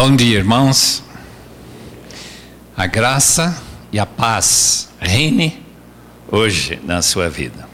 [0.00, 1.02] Bom dia, irmãos.
[2.76, 3.60] A graça
[3.90, 5.60] e a paz reine
[6.30, 7.68] hoje na sua vida.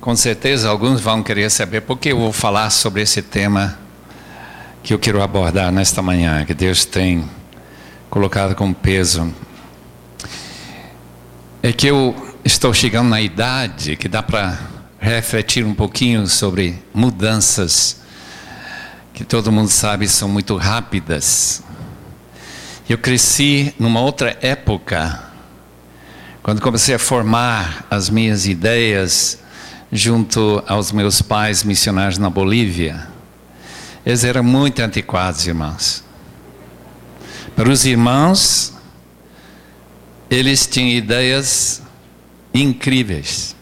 [0.00, 3.78] Com certeza alguns vão querer saber por que eu vou falar sobre esse tema
[4.82, 7.28] que eu quero abordar nesta manhã, que Deus tem
[8.08, 9.30] colocado com peso.
[11.62, 14.58] É que eu estou chegando na idade que dá para
[14.98, 18.00] refletir um pouquinho sobre mudanças
[19.12, 21.62] que todo mundo sabe são muito rápidas.
[22.88, 25.22] Eu cresci numa outra época,
[26.42, 29.38] quando comecei a formar as minhas ideias
[29.92, 33.06] junto aos meus pais missionários na Bolívia.
[34.04, 36.02] Eles eram muito antiquados, irmãos.
[37.54, 38.72] Para os irmãos,
[40.30, 41.82] eles tinham ideias
[42.54, 43.54] incríveis.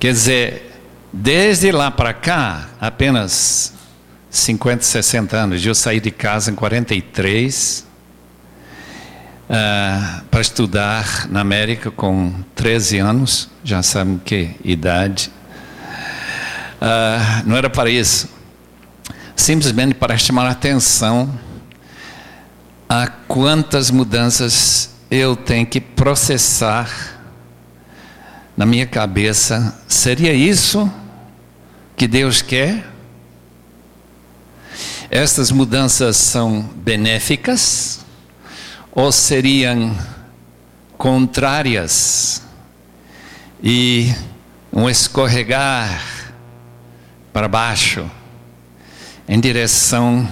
[0.00, 0.73] Quer dizer,
[1.16, 3.72] Desde lá para cá, apenas
[4.28, 5.64] 50, 60 anos.
[5.64, 7.86] Eu saí de casa em 43
[9.48, 13.48] uh, para estudar na América com 13 anos.
[13.62, 15.30] Já sabem que idade.
[16.82, 18.28] Uh, não era para isso.
[19.36, 21.32] Simplesmente para chamar a atenção
[22.88, 26.90] a quantas mudanças eu tenho que processar
[28.56, 29.78] na minha cabeça.
[29.86, 30.90] Seria isso?
[31.96, 32.84] Que Deus quer.
[35.10, 38.04] Estas mudanças são benéficas
[38.90, 39.96] ou seriam
[40.96, 42.42] contrárias
[43.62, 44.12] e
[44.72, 46.32] um escorregar
[47.32, 48.10] para baixo
[49.28, 50.28] em direção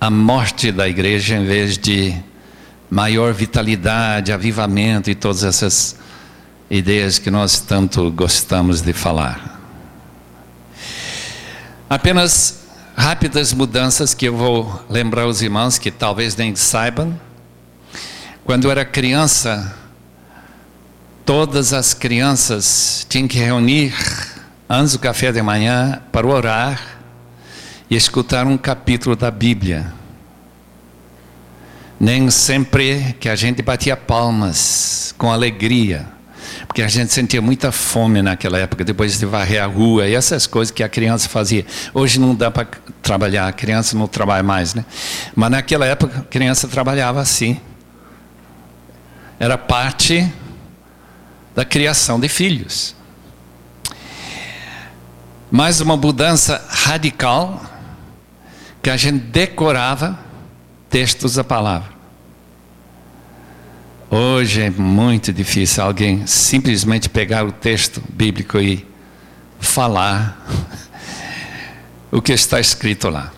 [0.00, 2.14] à morte da igreja em vez de
[2.90, 5.96] maior vitalidade, avivamento e todas essas
[6.70, 9.55] ideias que nós tanto gostamos de falar.
[11.88, 17.16] Apenas rápidas mudanças que eu vou lembrar os irmãos que talvez nem saibam.
[18.44, 19.72] Quando eu era criança,
[21.24, 23.94] todas as crianças tinham que reunir
[24.68, 26.98] antes do café de manhã para orar
[27.88, 29.94] e escutar um capítulo da Bíblia.
[32.00, 36.15] Nem sempre que a gente batia palmas com alegria
[36.76, 40.46] porque a gente sentia muita fome naquela época, depois de varrer a rua e essas
[40.46, 41.64] coisas que a criança fazia.
[41.94, 42.68] Hoje não dá para
[43.00, 44.84] trabalhar, a criança não trabalha mais, né?
[45.34, 47.58] Mas naquela época a criança trabalhava assim.
[49.40, 50.30] Era parte
[51.54, 52.94] da criação de filhos.
[55.50, 57.64] Mais uma mudança radical
[58.82, 60.18] que a gente decorava
[60.90, 61.95] textos da palavra.
[64.08, 68.86] Hoje é muito difícil alguém simplesmente pegar o texto bíblico e
[69.58, 70.46] falar
[72.12, 73.32] o que está escrito lá.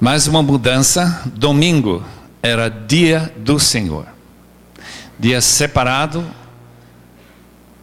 [0.00, 2.02] Mais uma mudança: domingo
[2.42, 4.06] era dia do Senhor,
[5.18, 6.26] dia separado,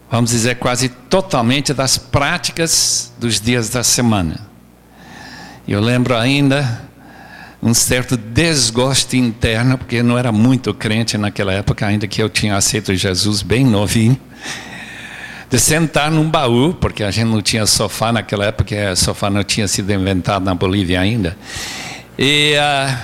[0.09, 4.47] vamos dizer, quase totalmente das práticas dos dias da semana.
[5.67, 6.89] Eu lembro ainda
[7.63, 12.57] um certo desgosto interno, porque não era muito crente naquela época, ainda que eu tinha
[12.57, 14.19] aceito Jesus bem novinho,
[15.49, 19.65] de sentar num baú, porque a gente não tinha sofá naquela época, sofá não tinha
[19.65, 21.37] sido inventado na Bolívia ainda,
[22.19, 22.97] e uh,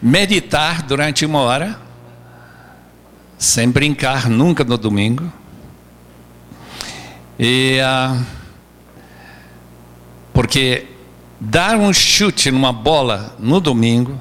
[0.00, 1.76] meditar durante uma hora,
[3.36, 5.32] sem brincar nunca no domingo,
[7.36, 8.24] e uh,
[10.32, 10.86] porque
[11.40, 14.20] dar um chute numa bola no domingo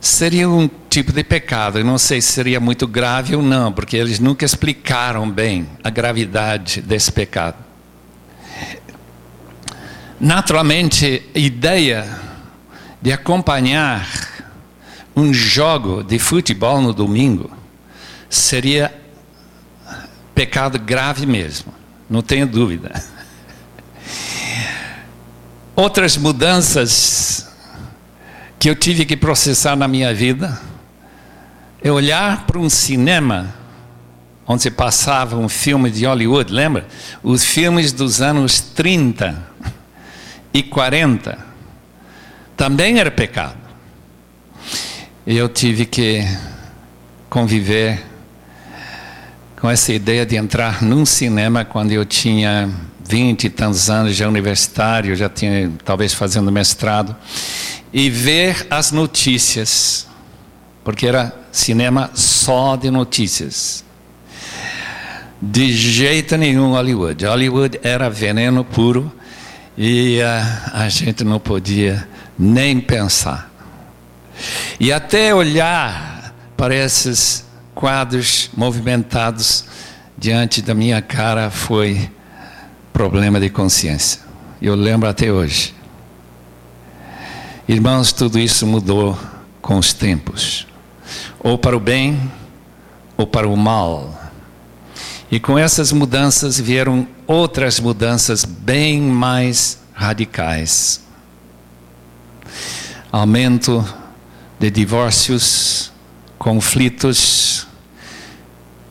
[0.00, 1.78] seria um tipo de pecado.
[1.78, 5.90] Eu não sei se seria muito grave ou não, porque eles nunca explicaram bem a
[5.90, 7.56] gravidade desse pecado.
[10.18, 12.06] Naturalmente, a ideia
[13.00, 14.06] de acompanhar
[15.16, 17.50] um jogo de futebol no domingo
[18.28, 18.94] seria
[20.34, 21.72] pecado grave mesmo,
[22.08, 23.02] não tenho dúvida.
[25.74, 27.48] Outras mudanças
[28.58, 30.60] que eu tive que processar na minha vida
[31.82, 33.54] é olhar para um cinema
[34.46, 36.86] onde se passava um filme de Hollywood, lembra?
[37.22, 39.40] Os filmes dos anos 30
[40.52, 41.38] e 40
[42.56, 43.56] também era pecado.
[45.26, 46.26] E eu tive que
[47.30, 48.04] conviver
[49.60, 52.68] com essa ideia de entrar num cinema quando eu tinha
[53.10, 57.16] 20 e tantos anos, já universitário, já tinha talvez fazendo mestrado,
[57.92, 60.06] e ver as notícias,
[60.84, 63.84] porque era cinema só de notícias.
[65.42, 67.24] De jeito nenhum Hollywood.
[67.24, 69.12] Hollywood era veneno puro
[69.76, 72.06] e uh, a gente não podia
[72.38, 73.50] nem pensar.
[74.78, 79.64] E até olhar para esses quadros movimentados
[80.16, 82.08] diante da minha cara foi
[83.00, 84.20] problema de consciência.
[84.60, 85.74] Eu lembro até hoje.
[87.66, 89.18] Irmãos, tudo isso mudou
[89.62, 90.66] com os tempos,
[91.38, 92.30] ou para o bem,
[93.16, 94.30] ou para o mal.
[95.30, 101.02] E com essas mudanças vieram outras mudanças bem mais radicais.
[103.10, 103.82] Aumento
[104.58, 105.90] de divórcios,
[106.38, 107.66] conflitos,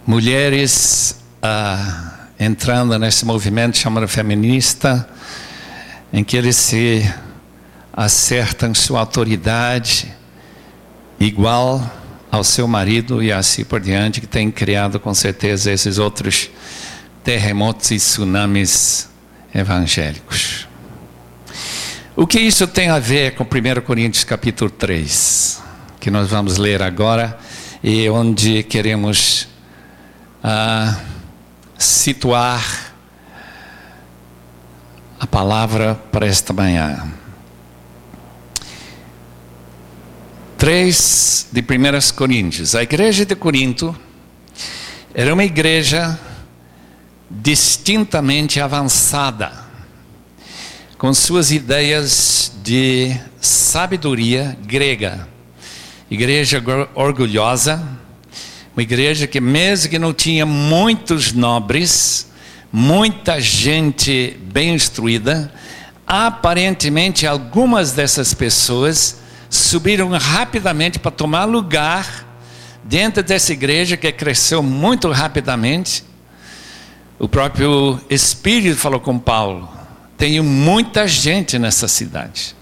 [0.07, 5.07] mulheres ah, entrando nesse movimento chamado feminista,
[6.13, 7.13] em que eles se
[7.91, 10.11] acertam sua autoridade
[11.19, 11.83] igual
[12.31, 16.49] ao seu marido e assim por diante, que tem criado com certeza esses outros
[17.23, 19.09] terremotos e tsunamis
[19.53, 20.67] evangélicos.
[22.15, 25.61] O que isso tem a ver com 1 Coríntios capítulo 3,
[25.99, 27.37] que nós vamos ler agora
[27.83, 29.47] e onde queremos
[30.43, 30.97] ah,
[31.79, 32.93] situar
[35.17, 37.11] a palavra para esta manhã.
[40.57, 42.75] 3 de 1 Coríntios.
[42.75, 43.97] A igreja de Corinto
[45.13, 46.19] era uma igreja
[47.31, 49.53] distintamente avançada,
[50.97, 55.29] com suas ideias de sabedoria grega.
[56.11, 56.61] Igreja
[56.93, 57.81] orgulhosa,
[58.79, 62.31] uma igreja que, mesmo que não tinha muitos nobres,
[62.71, 65.51] muita gente bem instruída,
[66.07, 72.25] aparentemente algumas dessas pessoas subiram rapidamente para tomar lugar
[72.81, 76.05] dentro dessa igreja que cresceu muito rapidamente.
[77.19, 79.67] O próprio Espírito falou com Paulo:
[80.17, 82.55] tenho muita gente nessa cidade.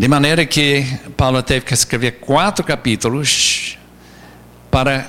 [0.00, 0.82] De maneira que
[1.14, 3.76] Paulo teve que escrever quatro capítulos
[4.70, 5.06] para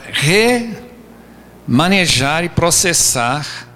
[1.66, 3.70] remanejar e processar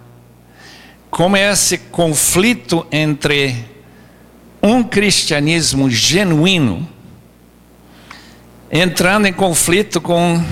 [1.10, 3.64] como esse conflito entre
[4.62, 6.86] um cristianismo genuíno,
[8.70, 10.44] entrando em conflito com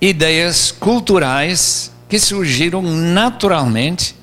[0.00, 4.14] ideias culturais que surgiram naturalmente,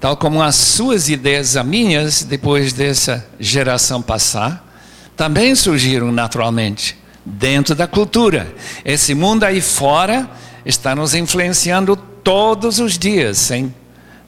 [0.00, 4.66] tal como as suas ideias, as minhas, depois dessa geração passar,
[5.14, 8.52] também surgiram naturalmente dentro da cultura.
[8.82, 10.28] Esse mundo aí fora
[10.64, 13.74] está nos influenciando todos os dias, sem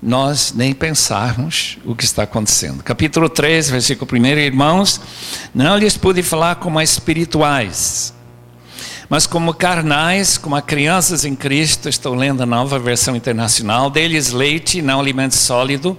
[0.02, 2.82] nós nem pensarmos o que está acontecendo.
[2.82, 5.00] Capítulo 3, versículo 1, irmãos,
[5.54, 8.12] não lhes pude falar como espirituais,
[9.12, 14.80] mas como carnais, como crianças em Cristo, estou lendo a nova versão internacional, deles leite,
[14.80, 15.94] não alimento sólido,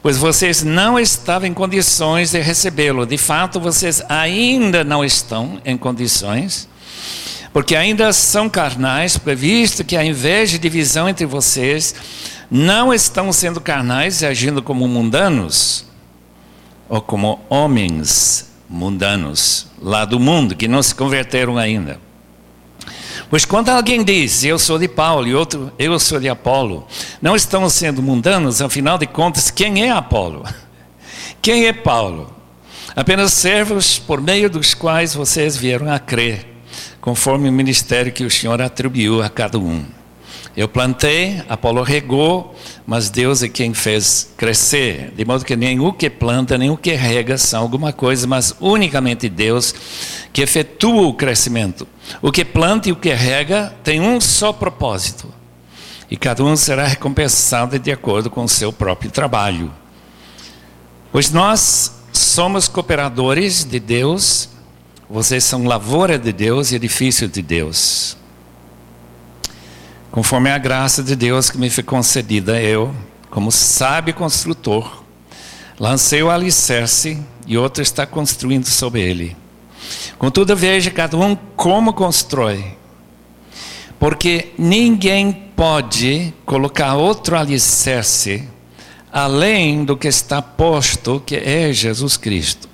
[0.00, 3.04] pois vocês não estavam em condições de recebê-lo.
[3.04, 6.66] De fato, vocês ainda não estão em condições,
[7.52, 11.94] porque ainda são carnais, previsto que a inveja e divisão entre vocês
[12.50, 15.84] não estão sendo carnais e agindo como mundanos,
[16.88, 22.07] ou como homens mundanos lá do mundo, que não se converteram ainda.
[23.30, 26.86] Pois quando alguém diz, eu sou de Paulo, e outro, eu sou de Apolo,
[27.20, 30.44] não estão sendo mundanos, afinal de contas, quem é Apolo?
[31.40, 32.34] Quem é Paulo?
[32.96, 36.44] Apenas servos por meio dos quais vocês vieram a crer,
[37.00, 39.84] conforme o ministério que o Senhor atribuiu a cada um.
[40.58, 42.52] Eu plantei, Apolo regou,
[42.84, 45.12] mas Deus é quem fez crescer.
[45.16, 48.52] De modo que nem o que planta, nem o que rega são alguma coisa, mas
[48.58, 49.72] unicamente Deus
[50.32, 51.86] que efetua o crescimento.
[52.20, 55.32] O que planta e o que rega tem um só propósito.
[56.10, 59.72] E cada um será recompensado de acordo com o seu próprio trabalho.
[61.12, 64.48] Pois nós somos cooperadores de Deus,
[65.08, 68.17] vocês são lavoura de Deus e edifício de Deus.
[70.18, 72.92] Conforme a graça de Deus que me foi concedida, eu,
[73.30, 75.04] como sábio construtor,
[75.78, 79.36] lancei o alicerce e outro está construindo sobre ele.
[80.18, 82.74] Contudo, veja cada um como constrói.
[83.96, 88.42] Porque ninguém pode colocar outro alicerce
[89.12, 92.67] além do que está posto, que é Jesus Cristo.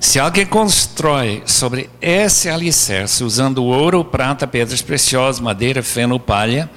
[0.00, 6.70] Se alguém constrói sobre esse alicerce, usando ouro, prata, pedras preciosas, madeira, feno, palha,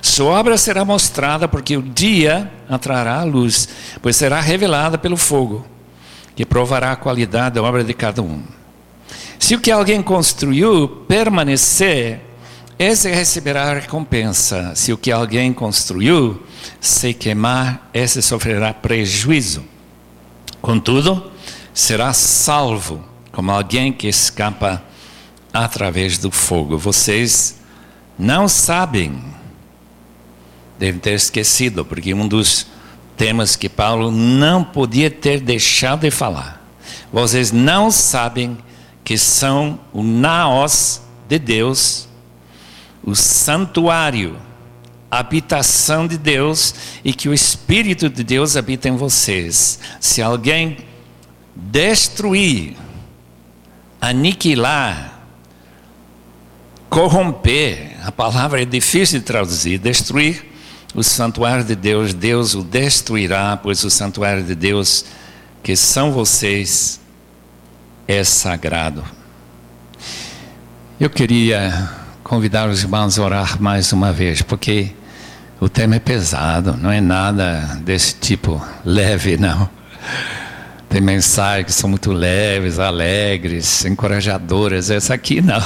[0.00, 3.68] sua obra será mostrada porque o dia atrará a luz,
[4.00, 5.66] pois será revelada pelo fogo,
[6.36, 8.42] que provará a qualidade da obra de cada um.
[9.40, 12.20] Se o que alguém construiu permanecer,
[12.78, 14.72] esse receberá recompensa.
[14.76, 16.40] Se o que alguém construiu
[16.80, 19.64] se queimar, esse sofrerá prejuízo.
[20.60, 21.30] Contudo,
[21.78, 24.82] será salvo, como alguém que escapa
[25.54, 26.76] através do fogo.
[26.76, 27.60] Vocês
[28.18, 29.22] não sabem,
[30.76, 32.66] devem ter esquecido, porque um dos
[33.16, 36.68] temas que Paulo não podia ter deixado de falar.
[37.12, 38.58] Vocês não sabem
[39.04, 42.08] que são o naos de Deus,
[43.04, 44.36] o santuário,
[45.08, 49.78] a habitação de Deus e que o Espírito de Deus habita em vocês.
[50.00, 50.87] Se alguém
[51.58, 52.76] destruir,
[54.00, 55.20] aniquilar,
[56.88, 60.46] corromper, a palavra é difícil de traduzir, destruir
[60.94, 65.04] o santuário de Deus, Deus o destruirá, pois o santuário de Deus,
[65.62, 67.00] que são vocês,
[68.06, 69.04] é sagrado.
[70.98, 71.90] Eu queria
[72.24, 74.92] convidar os irmãos a orar mais uma vez, porque
[75.60, 79.68] o tema é pesado, não é nada desse tipo leve, não.
[80.88, 84.90] Tem mensagens que são muito leves, alegres, encorajadoras.
[84.90, 85.62] Essa aqui não.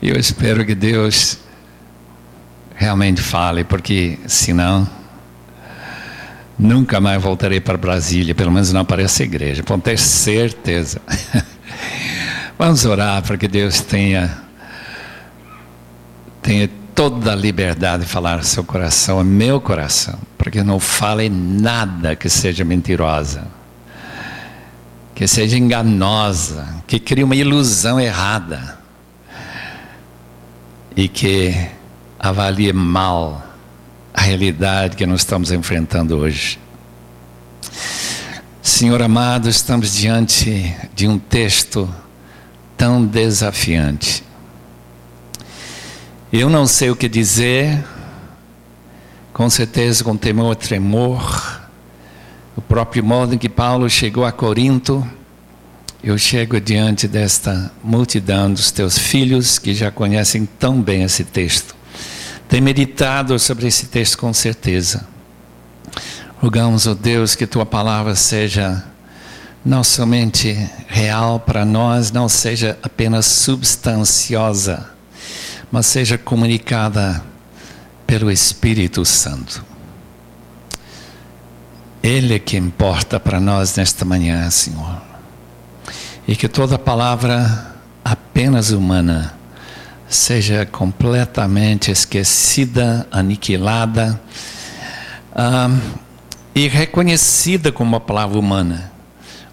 [0.00, 1.38] E eu espero que Deus
[2.74, 4.88] realmente fale, porque senão
[6.58, 11.00] nunca mais voltarei para Brasília, pelo menos não para essa igreja, pode ter certeza.
[12.58, 14.30] Vamos orar para que Deus tenha,
[16.40, 21.28] tenha toda a liberdade de falar seu coração, é meu coração, para que não fale
[21.28, 23.53] nada que seja mentirosa
[25.14, 28.78] que seja enganosa, que crie uma ilusão errada
[30.96, 31.54] e que
[32.18, 33.42] avalie mal
[34.12, 36.58] a realidade que nós estamos enfrentando hoje.
[38.62, 41.92] Senhor amado, estamos diante de um texto
[42.76, 44.24] tão desafiante.
[46.32, 47.84] Eu não sei o que dizer,
[49.32, 51.53] com certeza com temor tremor,
[52.56, 55.06] o próprio modo em que Paulo chegou a Corinto,
[56.02, 61.74] eu chego diante desta multidão dos teus filhos que já conhecem tão bem esse texto.
[62.48, 65.06] Tem meditado sobre esse texto com certeza.
[66.36, 68.84] Rogamos, ó oh Deus, que tua palavra seja
[69.64, 70.52] não somente
[70.86, 74.90] real para nós, não seja apenas substanciosa,
[75.72, 77.24] mas seja comunicada
[78.06, 79.73] pelo Espírito Santo.
[82.04, 85.00] Ele é que importa para nós nesta manhã, Senhor.
[86.28, 89.32] E que toda palavra apenas humana
[90.06, 94.20] seja completamente esquecida, aniquilada
[95.34, 95.70] ah,
[96.54, 98.92] e reconhecida como uma palavra humana.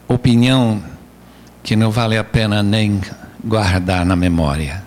[0.05, 0.83] Opinião
[1.63, 2.99] que não vale a pena nem
[3.41, 4.83] guardar na memória.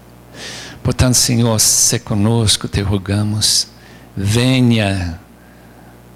[0.83, 3.69] Portanto, Senhor, se conosco, te rogamos,
[4.15, 5.19] venha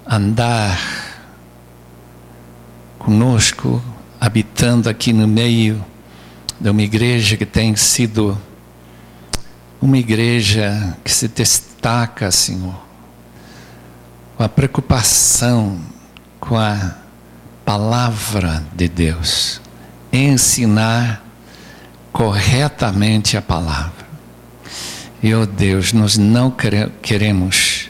[0.05, 1.08] andar
[2.99, 3.81] conosco,
[4.19, 5.83] habitando aqui no meio
[6.59, 8.37] de uma igreja que tem sido
[9.81, 12.75] uma igreja que se destaca, Senhor,
[14.35, 15.79] com a preocupação
[16.39, 16.95] com a
[17.63, 19.61] palavra de Deus,
[20.11, 21.23] ensinar
[22.11, 24.07] corretamente a palavra.
[25.21, 26.53] E, oh Deus, nós não
[27.01, 27.89] queremos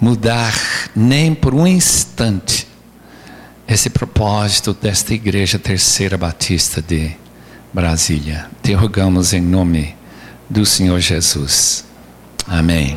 [0.00, 0.52] mudar
[0.94, 2.66] nem por um instante
[3.68, 7.10] esse propósito desta Igreja Terceira Batista de
[7.72, 8.48] Brasília.
[8.62, 9.96] Te rogamos em nome
[10.48, 11.84] do Senhor Jesus.
[12.46, 12.96] Amém.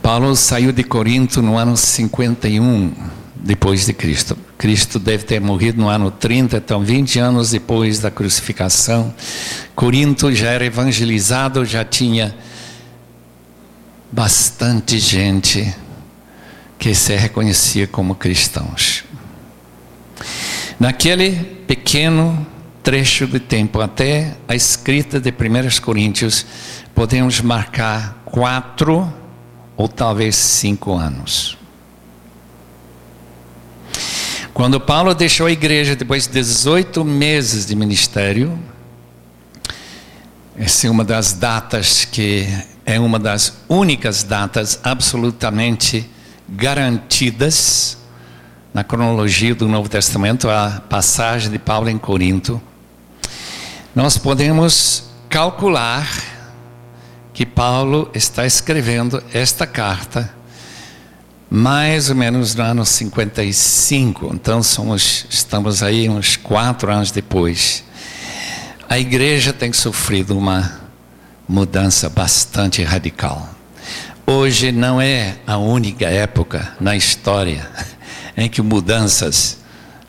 [0.00, 2.94] Paulo saiu de Corinto no ano 51
[3.36, 4.38] depois de Cristo.
[4.56, 9.14] Cristo deve ter morrido no ano 30, então 20 anos depois da crucificação.
[9.74, 12.34] Corinto já era evangelizado, já tinha
[14.10, 15.76] bastante gente
[16.78, 19.04] que se reconhecia como cristãos.
[20.78, 21.32] Naquele
[21.66, 22.46] pequeno
[22.82, 26.46] trecho de tempo até a escrita de 1 Coríntios,
[26.94, 29.12] podemos marcar quatro
[29.76, 31.58] ou talvez cinco anos.
[34.54, 38.58] Quando Paulo deixou a igreja depois de 18 meses de ministério,
[40.56, 42.48] essa é uma das datas que
[42.84, 46.08] é uma das únicas datas absolutamente
[46.48, 47.98] garantidas
[48.72, 52.60] na cronologia do Novo Testamento, a passagem de Paulo em Corinto,
[53.94, 56.08] nós podemos calcular
[57.34, 60.34] que Paulo está escrevendo esta carta
[61.50, 64.30] mais ou menos no ano 55.
[64.34, 67.84] Então somos, estamos aí uns quatro anos depois.
[68.88, 70.80] a igreja tem sofrido uma
[71.48, 73.57] mudança bastante radical.
[74.30, 77.66] Hoje não é a única época na história
[78.36, 79.56] em que mudanças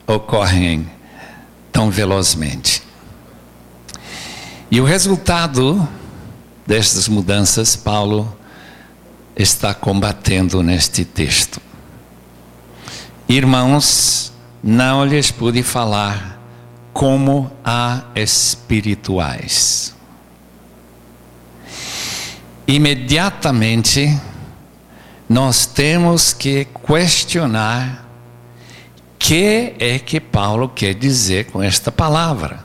[0.06, 0.92] ocorrem
[1.72, 2.84] tão velozmente.
[4.70, 5.88] E o resultado
[6.68, 8.38] destas mudanças, Paulo
[9.38, 11.62] está combatendo neste texto.
[13.26, 16.42] Irmãos, não lhes pude falar
[16.92, 19.98] como a espirituais.
[22.70, 24.16] Imediatamente,
[25.28, 28.08] nós temos que questionar
[28.96, 32.64] o que é que Paulo quer dizer com esta palavra.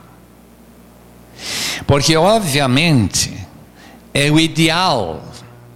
[1.87, 3.35] Porque, obviamente,
[4.13, 5.23] é o ideal.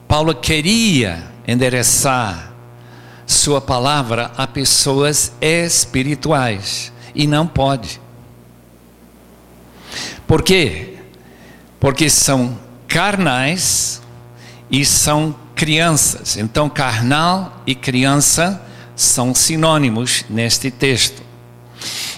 [0.07, 2.53] Paulo queria endereçar
[3.25, 7.99] sua palavra a pessoas espirituais e não pode.
[10.27, 10.99] Por quê?
[11.79, 12.55] Porque são
[12.87, 13.98] carnais
[14.69, 16.37] e são crianças.
[16.37, 18.61] Então, carnal e criança
[18.95, 21.21] são sinônimos neste texto.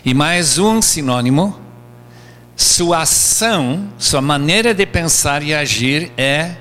[0.03, 1.59] E mais um sinônimo
[2.55, 6.55] sua ação, sua maneira de pensar e agir é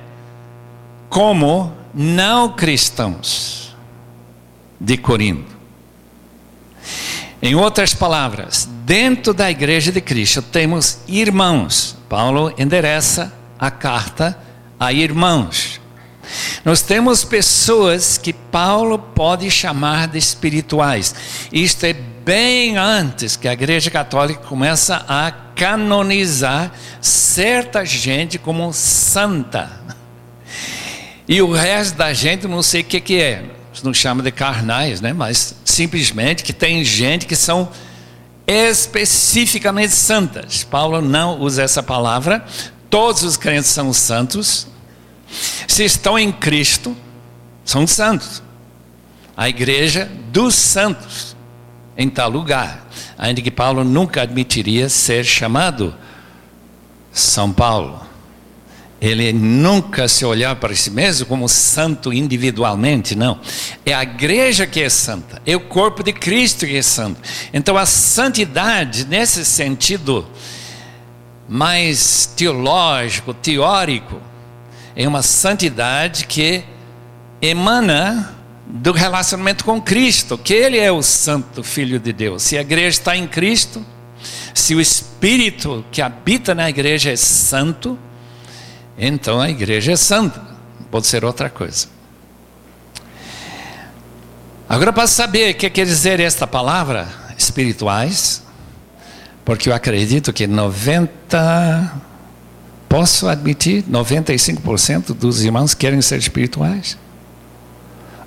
[1.11, 3.76] como não cristãos
[4.80, 5.59] de Corinto.
[7.42, 11.97] Em outras palavras, dentro da igreja de Cristo temos irmãos.
[12.09, 14.38] Paulo endereça a carta
[14.78, 15.70] a irmãos.
[16.65, 21.15] Nós temos pessoas que Paulo pode chamar de espirituais.
[21.53, 29.71] Isto é bem antes que a Igreja Católica começa a canonizar certa gente como santa.
[31.29, 33.45] E o resto da gente não sei o que, que é.
[33.83, 35.13] Não chama de carnais, né?
[35.13, 37.71] Mas simplesmente que tem gente que são
[38.47, 40.65] especificamente santas.
[40.65, 42.45] Paulo não usa essa palavra.
[42.91, 44.67] Todos os crentes são santos.
[45.67, 46.97] Se estão em Cristo,
[47.65, 48.43] são santos.
[49.37, 51.37] A igreja dos santos
[51.97, 52.87] em tal lugar,
[53.19, 55.95] ainda que Paulo nunca admitiria ser chamado
[57.12, 58.01] São Paulo.
[59.01, 63.38] Ele nunca se olhar para si mesmo como santo individualmente, não.
[63.85, 67.21] É a igreja que é santa, é o corpo de Cristo que é santo.
[67.53, 70.27] Então a santidade, nesse sentido
[71.47, 74.21] mais teológico, teórico,
[74.94, 76.64] é uma santidade que
[77.40, 78.35] emana
[78.66, 82.42] do relacionamento com Cristo, que Ele é o Santo Filho de Deus.
[82.42, 83.85] Se a igreja está em Cristo,
[84.55, 87.98] se o Espírito que habita na igreja é santo,
[88.96, 90.40] então a igreja é santa,
[90.90, 91.88] pode ser outra coisa.
[94.68, 98.42] Agora, para saber o que quer dizer esta palavra, espirituais,
[99.44, 101.92] porque eu acredito que 90,
[102.90, 106.98] posso admitir, 95% dos irmãos querem ser espirituais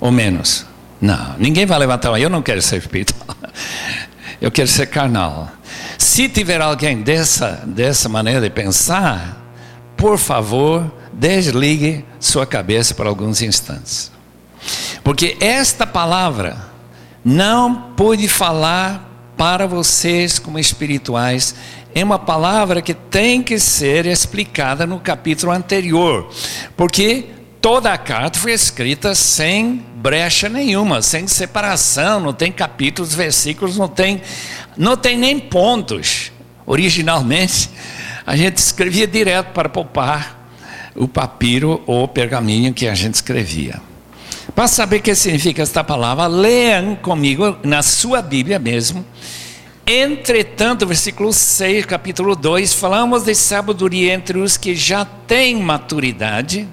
[0.00, 0.64] ou menos?
[1.00, 3.36] Não, ninguém vai levantar Eu não quero ser espiritual.
[4.40, 5.50] Eu quero ser carnal.
[5.98, 9.42] Se tiver alguém dessa, dessa maneira de pensar,
[9.96, 14.10] por favor, desligue sua cabeça por alguns instantes.
[15.02, 16.56] Porque esta palavra
[17.24, 21.54] não pude falar para vocês como espirituais.
[21.94, 26.28] É uma palavra que tem que ser explicada no capítulo anterior.
[26.76, 27.26] Porque
[27.60, 33.88] toda a carta foi escrita sem brecha nenhuma, sem separação, não tem capítulos, versículos, não
[33.88, 34.20] tem,
[34.76, 36.32] não tem nem pontos.
[36.66, 37.70] Originalmente,
[38.26, 40.50] a gente escrevia direto para poupar
[40.96, 43.80] o papiro ou pergaminho que a gente escrevia.
[44.54, 49.04] Para saber o que significa esta palavra, leiam comigo na sua Bíblia mesmo.
[49.86, 56.66] Entretanto, versículo 6, capítulo 2, falamos de sabedoria entre os que já têm maturidade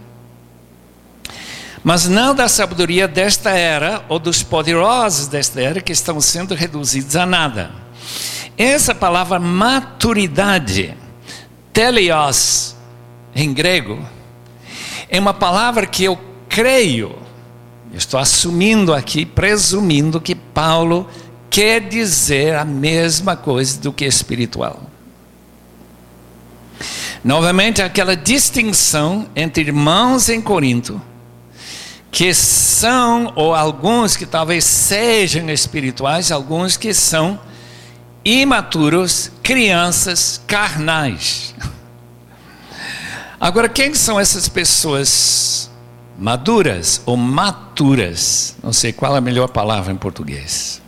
[1.83, 7.15] mas não da sabedoria desta era ou dos poderosos desta era que estão sendo reduzidos
[7.15, 7.71] a nada.
[8.57, 10.95] Essa palavra maturidade,
[11.73, 12.75] teleos,
[13.33, 13.99] em grego,
[15.09, 17.15] é uma palavra que eu creio,
[17.93, 21.09] estou assumindo aqui, presumindo que Paulo
[21.51, 24.81] quer dizer a mesma coisa do que espiritual.
[27.23, 30.99] Novamente, aquela distinção entre irmãos em Corinto
[32.11, 37.39] que são, ou alguns que talvez sejam espirituais, alguns que são
[38.23, 41.55] imaturos, crianças carnais.
[43.39, 45.71] Agora, quem são essas pessoas
[46.19, 48.57] maduras ou maturas?
[48.61, 50.80] Não sei qual é a melhor palavra em português.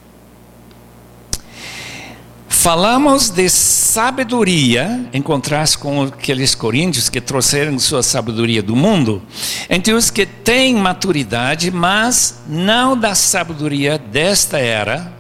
[2.64, 9.22] Falamos de sabedoria, em contraste com aqueles coríntios que trouxeram sua sabedoria do mundo,
[9.70, 15.12] entre os que têm maturidade, mas não da sabedoria desta era,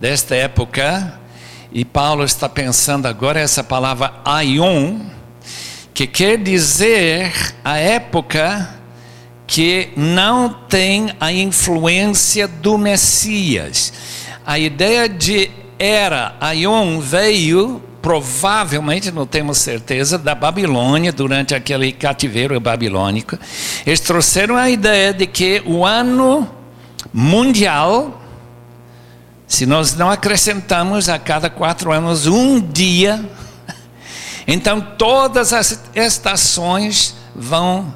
[0.00, 1.20] desta época.
[1.70, 4.98] E Paulo está pensando agora essa palavra aion,
[5.94, 7.32] que quer dizer
[7.64, 8.74] a época
[9.46, 13.92] que não tem a influência do Messias.
[14.44, 22.60] A ideia de era, Aion veio provavelmente, não temos certeza, da Babilônia durante aquele cativeiro
[22.60, 23.36] babilônico.
[23.84, 26.48] Eles trouxeram a ideia de que o ano
[27.12, 28.22] mundial,
[29.48, 33.28] se nós não acrescentamos a cada quatro anos um dia,
[34.46, 37.92] então todas as estações vão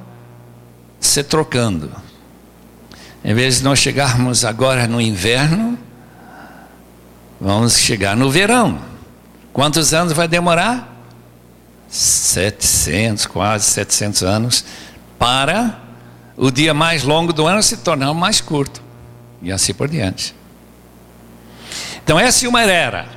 [0.98, 1.88] se trocando.
[3.24, 5.78] Em vez de nós chegarmos agora no inverno,
[7.40, 8.80] Vamos chegar no verão.
[9.52, 10.88] Quantos anos vai demorar?
[11.88, 14.64] 700, quase 700 anos,
[15.18, 15.80] para
[16.36, 18.82] o dia mais longo do ano se tornar mais curto.
[19.42, 20.34] E assim por diante.
[22.04, 23.08] Então, essa é uma era.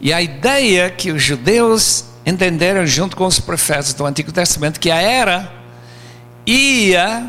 [0.00, 4.90] E a ideia que os judeus entenderam junto com os profetas do Antigo Testamento que
[4.90, 5.50] a era
[6.46, 7.26] ia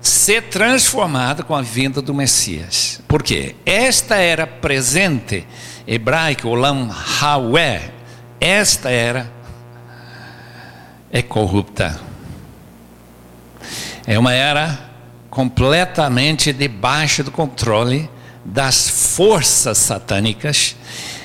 [0.00, 3.00] ser transformado com a vinda do Messias.
[3.06, 3.54] Por quê?
[3.66, 5.46] Esta era presente,
[5.86, 7.92] hebraico, Olam Hawé,
[8.40, 9.30] esta era
[11.12, 12.00] é corrupta.
[14.06, 14.90] É uma era
[15.28, 18.08] completamente debaixo do controle
[18.44, 20.74] das forças satânicas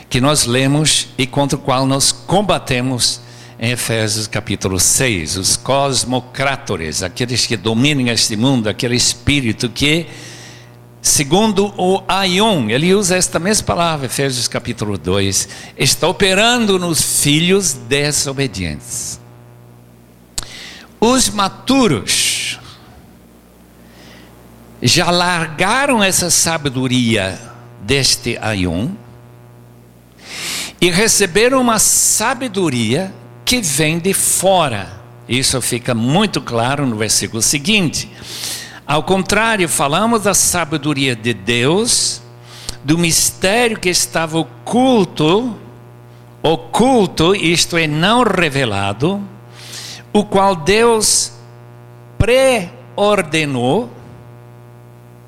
[0.10, 3.22] que nós lemos e contra o qual nós combatemos
[3.58, 10.08] em Efésios capítulo 6, os cosmocrátores, aqueles que dominam este mundo, aquele espírito que,
[11.02, 17.74] segundo o Aion, ele usa esta mesma palavra, Efésios capítulo 2, está operando nos filhos
[17.74, 19.20] desobedientes.
[21.00, 22.60] Os maturos
[24.82, 27.40] já largaram essa sabedoria
[27.82, 28.90] deste Aion
[30.82, 33.14] e receberam uma sabedoria
[33.46, 35.00] que vem de fora.
[35.30, 38.10] Isso fica muito claro no versículo seguinte.
[38.86, 42.22] Ao contrário, falamos da sabedoria de Deus,
[42.84, 45.56] do mistério que estava oculto,
[46.42, 49.22] oculto, isto é, não revelado,
[50.14, 51.32] o qual Deus
[52.18, 53.92] preordenou,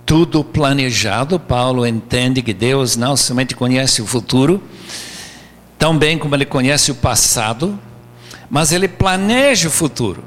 [0.06, 1.40] tudo planejado.
[1.40, 4.62] Paulo entende que Deus não somente conhece o futuro,
[5.80, 7.78] tão bem como ele conhece o passado,
[8.50, 10.24] mas ele planeja o futuro.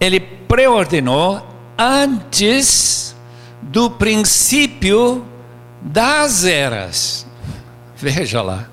[0.00, 1.46] Ele preordenou
[1.78, 3.14] antes
[3.62, 5.24] do princípio
[5.80, 7.26] das eras.
[7.96, 8.68] Veja lá.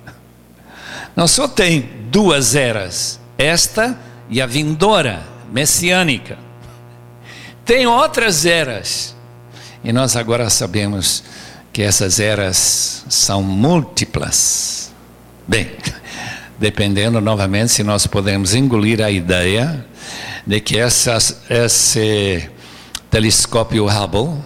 [1.16, 3.98] Não só tem duas eras, esta
[4.30, 6.38] e a vindoura messiânica.
[7.66, 9.16] Tem outras eras.
[9.84, 11.24] E nós agora sabemos
[11.74, 14.92] que essas eras são múltiplas.
[15.48, 15.72] Bem,
[16.62, 19.84] dependendo novamente se nós podemos engolir a ideia
[20.46, 22.50] de que esse
[23.10, 24.38] telescópio Hubble,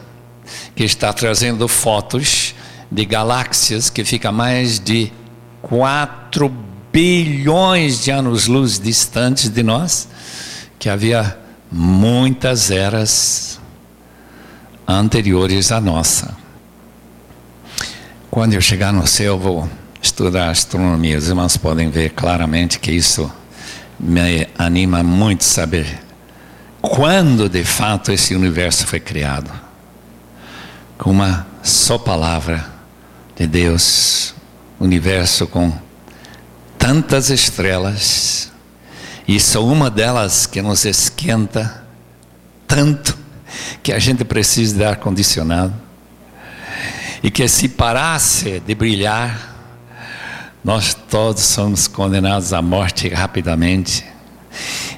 [0.74, 2.56] que está trazendo fotos
[2.90, 5.12] de galáxias que ficam mais de
[5.64, 6.50] 4
[6.90, 10.08] bilhões de anos-luz distantes de nós,
[10.80, 11.38] que havia
[11.70, 13.60] muitas eras
[14.88, 16.34] anteriores à nossa.
[18.32, 19.70] Quando eu chegar no céu, vou
[20.06, 23.32] estudar astronomia, os irmãos podem ver claramente que isso
[24.00, 26.00] me anima muito saber
[26.80, 29.52] quando de fato esse universo foi criado.
[30.98, 32.64] Com uma só palavra
[33.36, 34.36] de Deus,
[34.80, 35.74] universo com
[36.78, 38.52] tantas estrelas,
[39.28, 41.84] e só uma delas que nos esquenta
[42.68, 43.18] tanto
[43.82, 45.74] que a gente precisa de ar condicionado,
[47.24, 49.55] e que se parasse de brilhar,
[50.66, 54.04] nós todos somos condenados à morte rapidamente.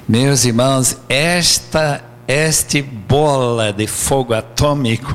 [0.08, 5.14] Meus irmãos, esta este bola de fogo atômico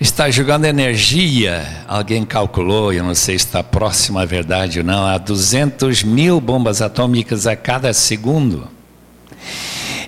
[0.00, 1.84] está jogando energia.
[1.86, 6.40] Alguém calculou, eu não sei se está próximo à verdade ou não, a 200 mil
[6.40, 8.66] bombas atômicas a cada segundo.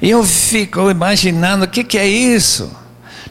[0.01, 2.75] E eu fico imaginando o que, que é isso?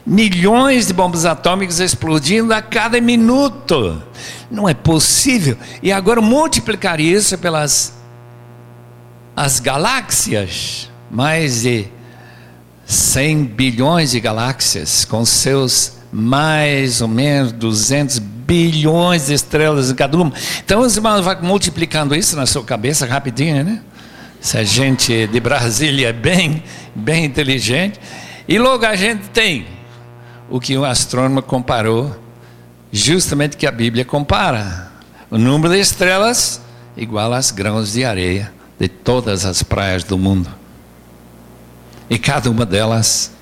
[0.06, 4.00] Milhões de bombas atômicas explodindo a cada minuto.
[4.50, 5.56] Não é possível.
[5.82, 7.94] E agora multiplicar isso pelas
[9.36, 11.86] as galáxias, mais de
[12.86, 20.16] 100 bilhões de galáxias, com seus mais ou menos 200 bilhões de estrelas em cada
[20.16, 20.32] uma.
[20.64, 23.82] Então os irmãos vão multiplicando isso na sua cabeça rapidinho, né?
[24.40, 26.62] Se a gente de Brasília é bem,
[26.94, 28.00] bem inteligente.
[28.48, 29.66] E logo a gente tem
[30.48, 32.16] o que o astrônomo comparou,
[32.92, 34.90] justamente que a Bíblia compara.
[35.30, 36.60] O número de estrelas
[36.96, 40.48] igual às grãos de areia de todas as praias do mundo.
[42.10, 43.32] E cada uma delas,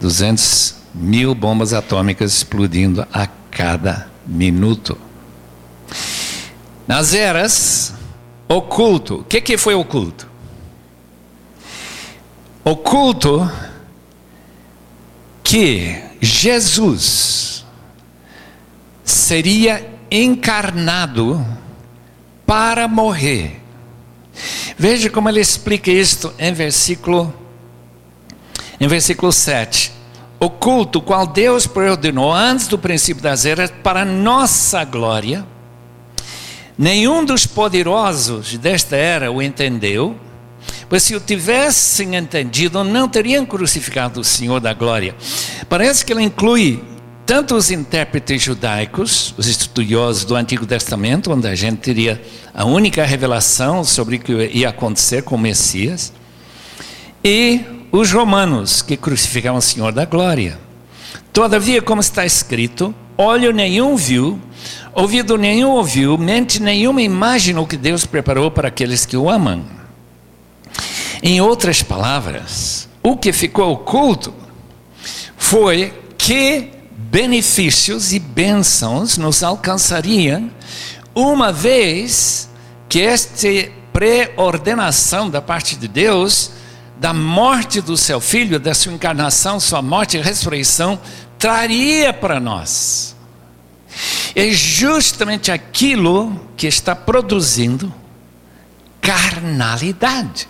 [0.00, 4.96] 200 mil bombas atômicas explodindo a cada minuto.
[6.86, 7.94] Nas eras,
[8.48, 9.16] oculto.
[9.20, 10.28] O que, que foi oculto?
[12.64, 13.50] Oculto
[15.42, 17.51] que Jesus
[19.22, 21.44] seria encarnado
[22.44, 23.60] para morrer.
[24.76, 27.32] Veja como ele explica isto em versículo
[28.80, 29.92] em versículo 7.
[30.40, 35.46] O culto qual Deus preordenou antes do princípio das eras para nossa glória.
[36.76, 40.16] Nenhum dos poderosos desta era o entendeu,
[40.88, 45.14] pois se o tivessem entendido, não teriam crucificado o Senhor da glória.
[45.68, 46.82] Parece que ele inclui
[47.24, 52.20] tanto os intérpretes judaicos, os estudiosos do Antigo Testamento, onde a gente teria
[52.52, 56.12] a única revelação sobre o que ia acontecer com o Messias,
[57.24, 57.60] e
[57.92, 60.58] os romanos que crucificaram o Senhor da glória.
[61.32, 64.40] Todavia, como está escrito, olho nenhum viu,
[64.92, 69.64] ouvido nenhum ouviu, mente nenhuma imaginou que Deus preparou para aqueles que o amam.
[71.22, 74.34] Em outras palavras, o que ficou oculto
[75.36, 80.50] foi que benefícios e bênçãos nos alcançariam
[81.14, 82.48] uma vez
[82.88, 83.48] que esta
[83.92, 86.52] pré-ordenação da parte de Deus
[87.02, 91.00] da morte do seu filho, da sua encarnação, sua morte e ressurreição,
[91.36, 93.16] traria para nós.
[94.36, 97.92] É justamente aquilo que está produzindo
[99.00, 100.48] carnalidade.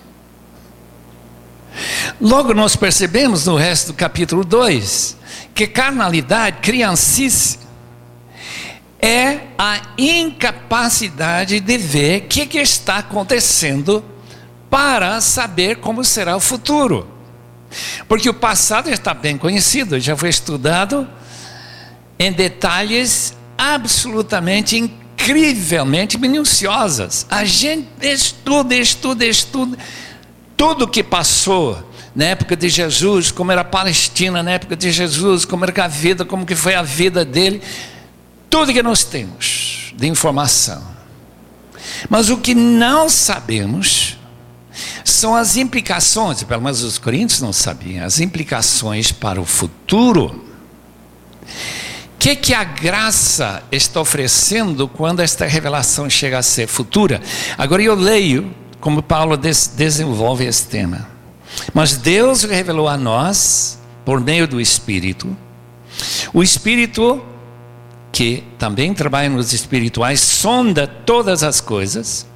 [2.21, 5.17] Logo nós percebemos no resto do capítulo 2
[5.55, 7.59] que carnalidade, criancice,
[9.01, 14.05] é a incapacidade de ver o que, que está acontecendo
[14.71, 17.09] para saber como será o futuro.
[18.07, 21.09] Porque o passado está bem conhecido, já foi estudado
[22.19, 27.27] em detalhes absolutamente incrivelmente minuciosas.
[27.29, 29.77] A gente estuda, estuda, estuda
[30.57, 35.45] tudo que passou na época de Jesus, como era a Palestina na época de Jesus,
[35.45, 37.63] como era a vida, como que foi a vida dele,
[38.51, 40.83] tudo que nós temos de informação.
[42.09, 44.19] Mas o que não sabemos
[45.05, 50.45] são as implicações, pelo menos os coríntios não sabiam, as implicações para o futuro.
[51.45, 57.21] O que, que a graça está oferecendo quando esta revelação chega a ser futura?
[57.59, 61.12] Agora eu leio como Paulo des desenvolve esse tema.
[61.73, 65.37] Mas Deus revelou a nós, por meio do Espírito,
[66.33, 67.23] o Espírito
[68.13, 72.27] que também trabalha nos espirituais, sonda todas as coisas,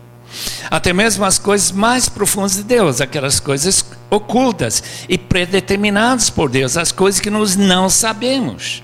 [0.70, 6.78] até mesmo as coisas mais profundas de Deus, aquelas coisas ocultas e predeterminadas por Deus,
[6.78, 8.82] as coisas que nós não sabemos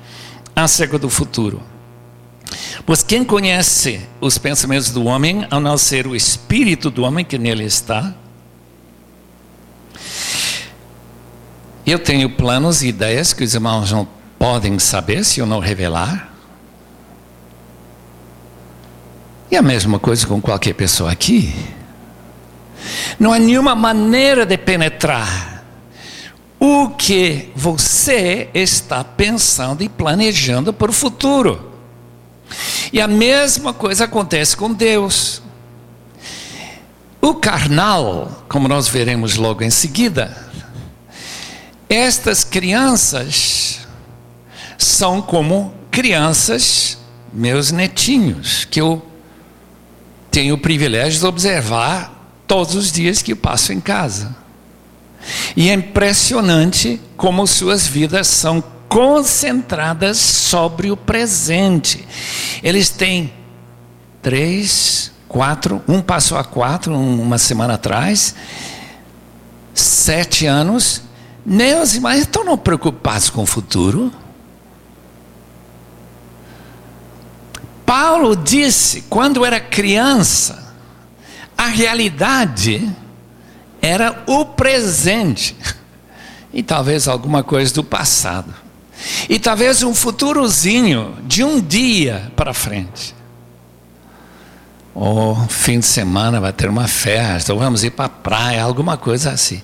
[0.55, 1.63] acerca do futuro.
[2.85, 7.39] Pois quem conhece os pensamentos do homem, a não ser o espírito do homem que
[7.39, 8.15] nele está?
[11.85, 14.07] Eu tenho planos e ideias que os irmãos não
[14.39, 16.33] podem saber se eu não revelar.
[19.51, 21.55] E a mesma coisa com qualquer pessoa aqui.
[23.19, 25.65] Não há nenhuma maneira de penetrar
[26.59, 31.73] o que você está pensando e planejando para o futuro.
[32.93, 35.43] E a mesma coisa acontece com Deus.
[37.21, 40.52] O carnal, como nós veremos logo em seguida,
[41.95, 43.81] estas crianças
[44.79, 46.99] são como crianças,
[47.33, 49.05] meus netinhos, que eu
[50.31, 52.13] tenho o privilégio de observar
[52.47, 54.35] todos os dias que passo em casa.
[55.57, 62.07] E é impressionante como suas vidas são concentradas sobre o presente.
[62.63, 63.33] Eles têm
[64.21, 68.35] três, quatro, um passou a quatro, uma semana atrás,
[69.75, 71.03] sete anos.
[71.45, 74.13] Meus irmãos estão preocupados com o futuro.
[77.85, 80.73] Paulo disse, quando era criança,
[81.59, 82.91] a realidade
[83.81, 85.57] era o presente
[86.53, 88.55] e talvez alguma coisa do passado.
[89.29, 93.15] E talvez um futurozinho de um dia para frente.
[94.95, 98.97] Ou fim de semana vai ter uma festa, ou vamos ir para a praia, alguma
[98.97, 99.63] coisa assim.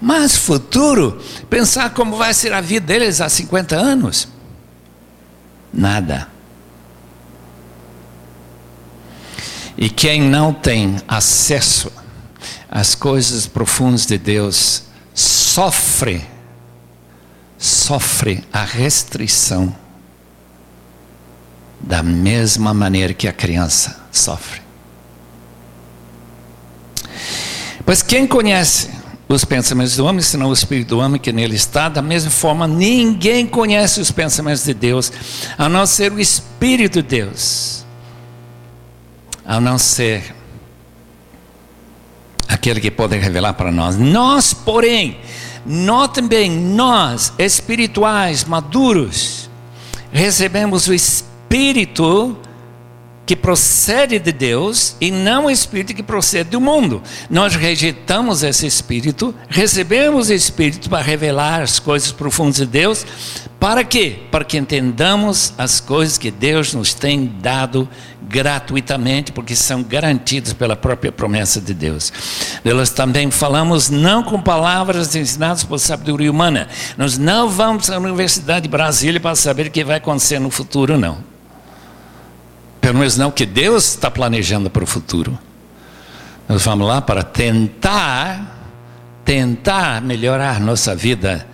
[0.00, 4.28] Mas futuro, pensar como vai ser a vida deles há 50 anos?
[5.72, 6.28] Nada.
[9.76, 11.92] E quem não tem acesso
[12.70, 16.24] às coisas profundas de Deus sofre,
[17.58, 19.74] sofre a restrição
[21.80, 24.59] da mesma maneira que a criança sofre.
[27.90, 28.88] Pois quem conhece
[29.28, 32.68] os pensamentos do homem, senão o Espírito do homem que nele está, da mesma forma,
[32.68, 35.12] ninguém conhece os pensamentos de Deus,
[35.58, 37.84] a não ser o Espírito de Deus,
[39.44, 40.32] a não ser
[42.46, 43.96] aquele que pode revelar para nós.
[43.96, 45.18] Nós, porém,
[45.66, 49.50] notem bem, nós, espirituais, maduros,
[50.12, 52.38] recebemos o Espírito
[53.30, 57.00] que procede de Deus e não o espírito que procede do mundo.
[57.30, 63.06] Nós rejeitamos esse espírito, recebemos o espírito para revelar as coisas profundas de Deus.
[63.60, 64.18] Para quê?
[64.32, 67.88] Para que entendamos as coisas que Deus nos tem dado
[68.20, 72.12] gratuitamente, porque são garantidas pela própria promessa de Deus.
[72.64, 76.66] Delas também falamos não com palavras ensinadas por sabedoria humana.
[76.98, 80.98] Nós não vamos à Universidade de Brasília para saber o que vai acontecer no futuro,
[80.98, 81.29] não.
[82.94, 85.38] Menos não que Deus está planejando para o futuro.
[86.48, 88.58] Nós vamos lá para tentar,
[89.24, 91.46] tentar melhorar nossa vida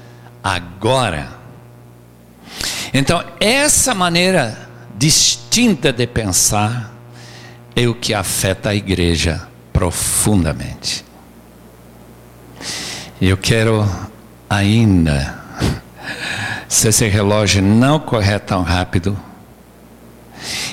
[0.43, 1.29] agora.
[2.95, 6.95] Então, essa maneira distinta de pensar
[7.75, 11.05] é o que afeta a igreja profundamente.
[13.21, 13.87] Eu quero
[14.49, 15.39] ainda,
[16.69, 19.19] se esse relógio não correr tão rápido,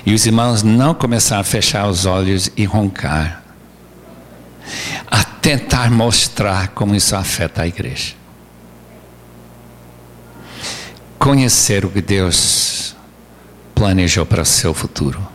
[0.05, 3.43] e os irmãos não começaram a fechar os olhos e roncar,
[5.09, 8.13] a tentar mostrar como isso afeta a igreja.
[11.17, 12.95] Conhecer o que Deus
[13.73, 15.25] planejou para o seu futuro.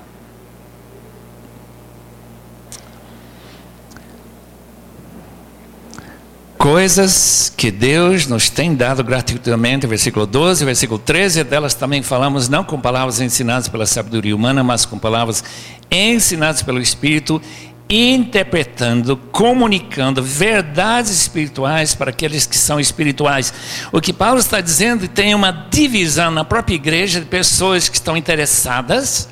[6.59, 12.65] Coisas que Deus nos tem dado gratuitamente, versículo 12, versículo 13, delas também falamos não
[12.65, 15.45] com palavras ensinadas pela sabedoria humana, mas com palavras
[15.89, 17.41] ensinadas pelo Espírito,
[17.89, 23.55] interpretando, comunicando verdades espirituais para aqueles que são espirituais.
[23.93, 28.17] O que Paulo está dizendo tem uma divisão na própria igreja de pessoas que estão
[28.17, 29.29] interessadas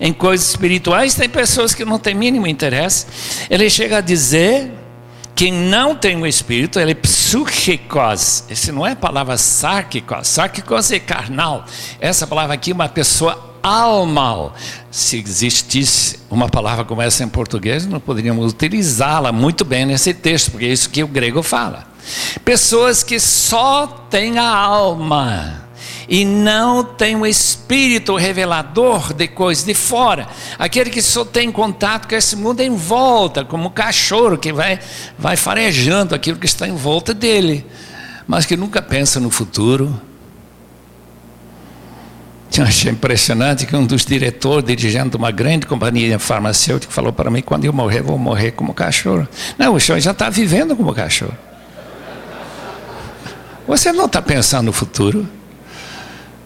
[0.00, 3.04] em coisas espirituais, tem pessoas que não têm mínimo interesse.
[3.50, 4.77] Ele chega a dizer
[5.38, 8.42] quem não tem o Espírito, ele é psuchikos.
[8.50, 10.26] Esse não é a palavra sarkikos.
[10.26, 11.64] Sarkikos é carnal.
[12.00, 14.52] Essa palavra aqui é uma pessoa almal.
[14.90, 20.50] Se existisse uma palavra como essa em português, nós poderíamos utilizá-la muito bem nesse texto,
[20.50, 21.86] porque é isso que o grego fala.
[22.44, 25.67] Pessoas que só têm a alma
[26.08, 30.26] e não tem o espírito revelador de coisas de fora.
[30.58, 34.80] Aquele que só tem contato com esse mundo em volta, como um cachorro que vai,
[35.18, 37.66] vai farejando aquilo que está em volta dele,
[38.26, 40.00] mas que nunca pensa no futuro.
[42.56, 47.30] Eu achei impressionante que um dos diretores, dirigente de uma grande companhia farmacêutica, falou para
[47.30, 49.28] mim: quando eu morrer, vou morrer como cachorro.
[49.58, 51.36] Não, o senhor já está vivendo como cachorro.
[53.66, 55.28] Você não está pensando no futuro.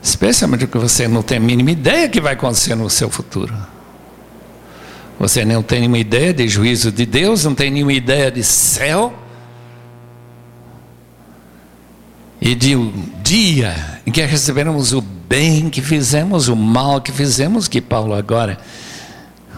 [0.02, 3.54] Especialmente porque você não tem a mínima ideia que vai acontecer no seu futuro.
[5.18, 9.14] Você não tem nenhuma ideia de juízo de Deus, não tem nenhuma ideia de céu.
[12.40, 17.68] E de um dia em que receberemos o bem que fizemos, o mal que fizemos,
[17.68, 18.58] que Paulo agora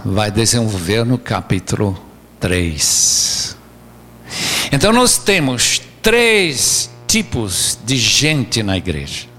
[0.04, 1.98] vai desenvolver no capítulo
[2.38, 3.57] 3.
[4.70, 9.34] Então nós temos três tipos de gente na igreja.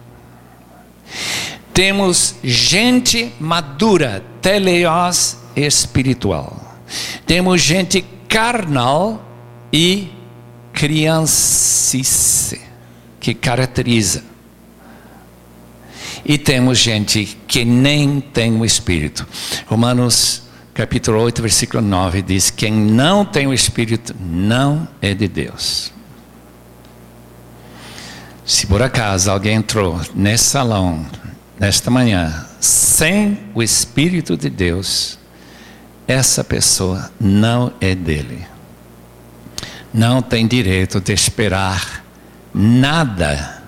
[1.74, 6.80] Temos gente madura, teleios espiritual.
[7.26, 9.22] Temos gente carnal
[9.72, 10.10] e
[10.72, 12.62] criancice,
[13.20, 14.24] que caracteriza.
[16.24, 19.28] E temos gente que nem tem o Espírito.
[19.68, 20.44] Romanos
[20.74, 25.95] capítulo 8, versículo 9 diz: Quem não tem o Espírito não é de Deus.
[28.46, 31.04] Se por acaso alguém entrou nesse salão,
[31.60, 35.18] nesta manhã, sem o Espírito de Deus,
[36.08, 38.46] essa pessoa não é dele.
[39.92, 42.06] Não tem direito de esperar
[42.54, 43.64] nada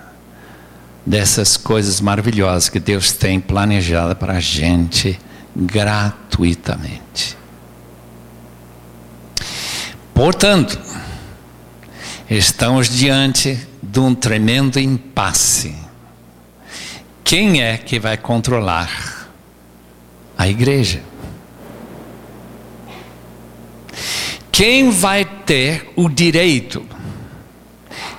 [1.03, 5.19] dessas coisas maravilhosas que Deus tem planejado para a gente
[5.55, 7.35] gratuitamente.
[10.13, 10.79] Portanto,
[12.29, 13.67] estamos diante
[13.97, 15.75] de um tremendo impasse.
[17.23, 19.27] Quem é que vai controlar
[20.37, 21.01] a igreja?
[24.51, 26.85] Quem vai ter o direito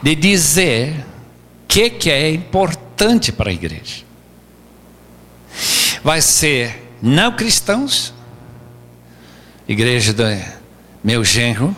[0.03, 1.05] de dizer o
[1.69, 4.03] que, que é importante para a igreja?
[6.03, 8.13] Vai ser não cristãos,
[9.69, 10.25] igreja do
[11.05, 11.77] meu genro,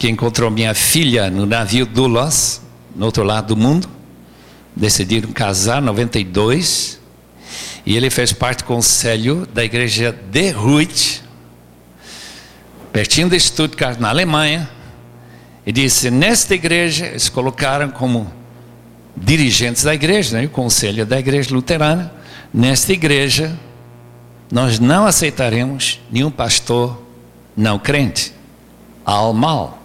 [0.00, 2.62] que encontrou minha filha no navio Dulos,
[2.96, 3.86] no outro lado do mundo,
[4.74, 6.98] decidiram casar em 92,
[7.84, 11.20] e ele fez parte do conselho da igreja de Ruth,
[12.90, 14.70] pertinho de Stuttgart, na Alemanha,
[15.66, 18.32] e disse: nesta igreja, eles colocaram como
[19.14, 22.10] dirigentes da igreja, né, o conselho da igreja luterana,
[22.54, 23.54] nesta igreja,
[24.50, 27.02] nós não aceitaremos nenhum pastor
[27.54, 28.32] não crente,
[29.04, 29.79] ao mal.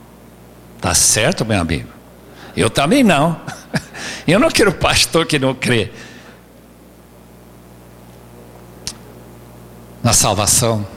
[0.79, 1.89] Tá certo, meu amigo?
[2.55, 3.39] Eu também não.
[4.27, 5.91] Eu não quero pastor que não crê
[10.01, 10.87] na salvação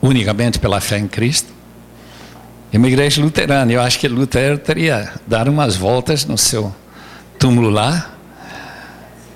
[0.00, 1.52] unicamente pela fé em Cristo.
[2.72, 3.72] É uma igreja luterana.
[3.72, 6.74] Eu acho que Lutero teria dado umas voltas no seu
[7.38, 8.10] túmulo lá,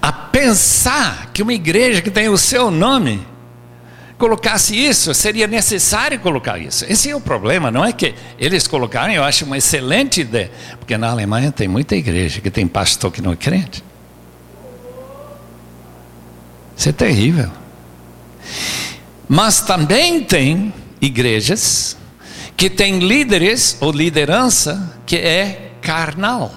[0.00, 3.26] a pensar que uma igreja que tem o seu nome
[4.20, 6.84] colocasse isso, seria necessário colocar isso.
[6.86, 10.98] Esse é o problema, não é que eles colocaram, eu acho uma excelente ideia, porque
[10.98, 13.82] na Alemanha tem muita igreja que tem pastor que não é crente.
[16.76, 17.50] Isso é terrível.
[19.26, 21.96] Mas também tem igrejas
[22.56, 26.52] que têm líderes ou liderança que é carnal.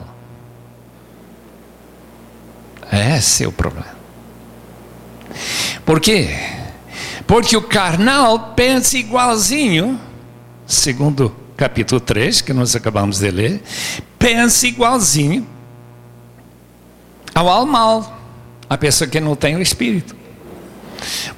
[2.92, 3.94] Esse é o problema.
[5.86, 6.63] Por quê?
[7.34, 10.00] Porque o carnal pensa igualzinho,
[10.68, 13.64] segundo capítulo 3, que nós acabamos de ler,
[14.20, 15.48] pensa igualzinho
[17.34, 18.22] ao almal,
[18.70, 20.16] a pessoa que não tem o espírito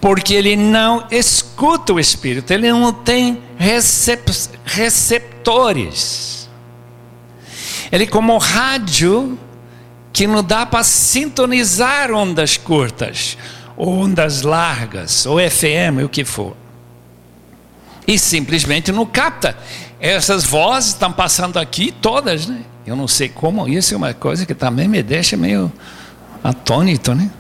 [0.02, 4.30] porque ele não escuta o Espírito, ele não tem recep
[4.66, 6.50] receptores.
[7.90, 9.40] Ele, como rádio,
[10.12, 13.38] que não dá para sintonizar ondas curtas,
[13.78, 16.56] ondas largas, ou FM, o que for.
[18.08, 19.58] E simplesmente não capta.
[20.00, 22.62] Essas vozes estão passando aqui todas, né?
[22.86, 25.72] Eu não sei como, isso é uma coisa que também me deixa meio
[26.44, 27.32] atônito, né?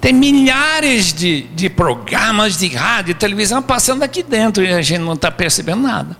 [0.00, 5.00] Tem milhares de, de programas de rádio e televisão passando aqui dentro e a gente
[5.00, 6.16] não está percebendo nada.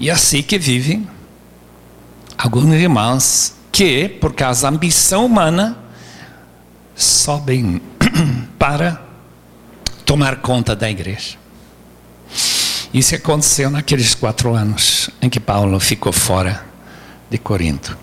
[0.00, 1.06] E assim que vivem
[2.36, 5.76] alguns irmãos que, por causa da ambição humana,
[6.96, 7.80] sobem
[8.58, 9.02] para
[10.04, 11.36] tomar conta da igreja.
[12.92, 16.64] Isso aconteceu naqueles quatro anos em que Paulo ficou fora
[17.28, 17.96] de Corinto.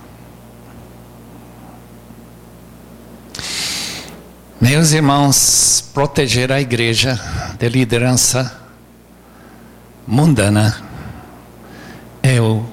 [4.62, 7.20] Meus irmãos, proteger a igreja
[7.60, 8.62] de liderança
[10.08, 10.82] mundana
[12.22, 12.66] é o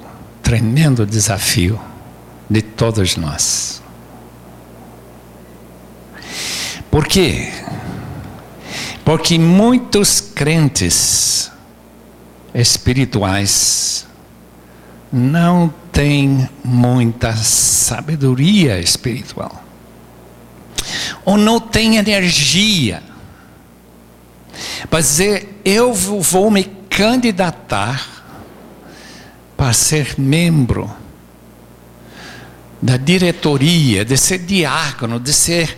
[0.43, 1.81] tremendo desafio
[2.49, 3.83] de todos nós.
[6.91, 7.53] Por quê?
[9.05, 11.51] Porque muitos crentes
[12.55, 14.07] espirituais
[15.12, 19.64] não têm muita sabedoria espiritual
[21.24, 23.03] ou não tem energia
[24.88, 28.24] para dizer: eu vou me candidatar
[29.57, 30.91] para ser membro
[32.82, 35.76] da diretoria, de ser diácono, de ser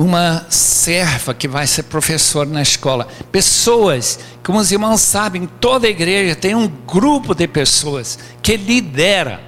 [0.00, 3.06] uma serva que vai ser professor na escola.
[3.30, 9.42] Pessoas, como os irmãos sabem, toda a igreja tem um grupo de pessoas que lidera.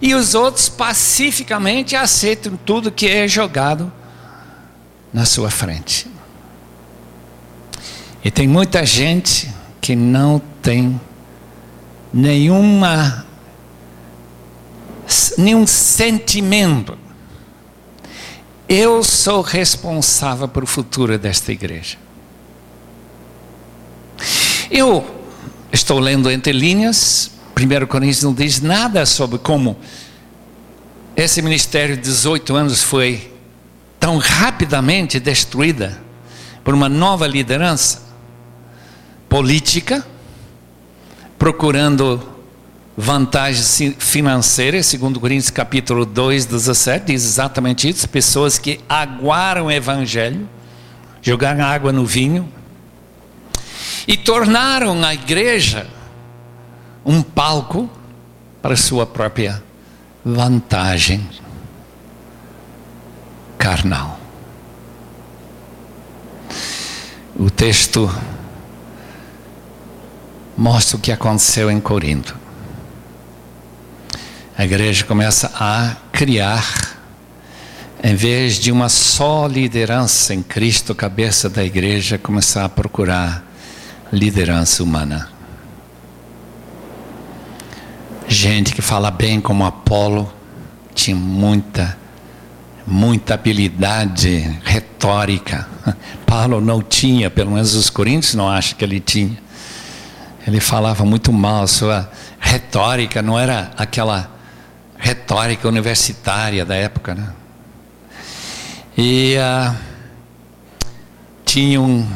[0.00, 3.92] E os outros pacificamente aceitam tudo que é jogado
[5.12, 6.06] na sua frente.
[8.24, 11.00] E tem muita gente que não tem
[12.14, 13.26] nenhuma
[15.36, 16.96] nenhum sentimento.
[18.68, 21.96] Eu sou responsável pelo futuro desta igreja.
[24.70, 25.02] Eu
[25.72, 29.78] estou lendo entre linhas, 1 Coríntios não diz nada sobre como
[31.16, 33.32] esse ministério de 18 anos foi
[33.98, 35.98] tão rapidamente destruída
[36.62, 38.02] por uma nova liderança
[39.30, 40.06] política,
[41.38, 42.37] procurando
[43.00, 50.48] vantagem financeira, segundo Coríntios capítulo 2, 17, diz exatamente isso, pessoas que aguaram o evangelho,
[51.22, 52.52] jogaram água no vinho,
[54.04, 55.86] e tornaram a igreja
[57.06, 57.88] um palco
[58.60, 59.62] para sua própria
[60.24, 61.24] vantagem
[63.56, 64.18] carnal.
[67.36, 68.12] O texto
[70.56, 72.47] mostra o que aconteceu em Corinto.
[74.58, 76.96] A igreja começa a criar,
[78.02, 83.44] em vez de uma só liderança em Cristo, cabeça da igreja, começar a procurar
[84.12, 85.30] liderança humana.
[88.26, 90.28] Gente que fala bem como Apolo,
[90.92, 91.96] tinha muita,
[92.84, 95.68] muita habilidade retórica.
[96.26, 99.38] Paulo não tinha, pelo menos os coríntios não acham que ele tinha.
[100.44, 104.36] Ele falava muito mal, sua retórica não era aquela
[104.98, 107.32] retórica universitária da época, né?
[108.96, 109.74] E uh,
[111.44, 112.06] tinha um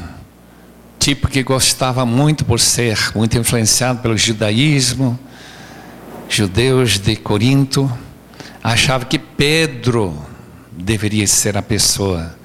[0.99, 5.19] tipo que gostava muito por ser muito influenciado pelo judaísmo,
[6.29, 7.91] judeus de Corinto,
[8.63, 10.17] achava que Pedro
[10.71, 12.37] deveria ser a pessoa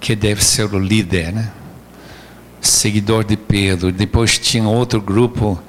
[0.00, 1.50] que deve ser o líder, né?
[2.60, 3.92] Seguidor de Pedro.
[3.92, 5.60] Depois tinha outro grupo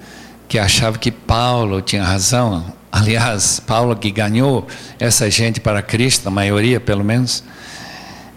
[0.47, 2.65] que achava que Paulo tinha razão.
[2.95, 4.65] Aliás, Paulo que ganhou
[4.97, 7.43] essa gente para Cristo, a maioria pelo menos.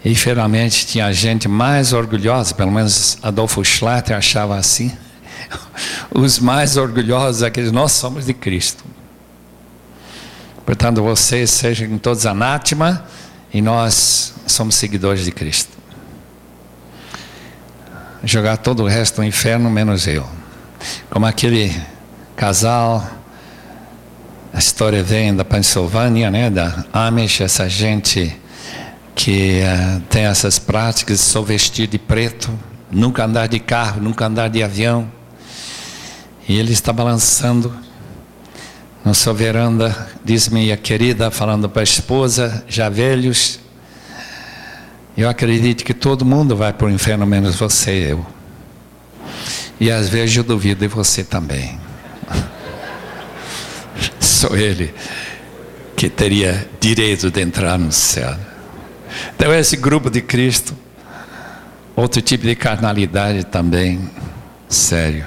[0.03, 4.91] E finalmente tinha gente mais orgulhosa, pelo menos Adolfo Schlatter achava assim.
[6.13, 8.83] Os mais orgulhosos, aqueles nós somos de Cristo.
[10.65, 13.05] Portanto, vocês sejam todos anátema
[13.53, 15.71] e nós somos seguidores de Cristo.
[18.25, 20.27] Jogar todo o resto no inferno, menos eu.
[21.09, 21.73] Como aquele
[22.35, 23.18] casal,
[24.53, 28.35] a história vem da Pensilvânia, né, da Amish, essa gente
[29.15, 32.49] que uh, tem essas práticas, só vestir de preto,
[32.89, 35.11] nunca andar de carro, nunca andar de avião.
[36.47, 37.71] E ele está balançando
[39.05, 43.59] na sua veranda, diz minha querida, falando para a esposa, já velhos.
[45.15, 48.25] Eu acredito que todo mundo vai para o inferno, menos você e eu.
[49.79, 51.88] E às vezes eu duvido de você também.
[54.39, 54.93] Sou ele
[55.97, 58.37] que teria direito de entrar no céu.
[59.35, 60.73] Então, esse grupo de Cristo,
[61.93, 64.09] outro tipo de carnalidade também,
[64.69, 65.25] sério.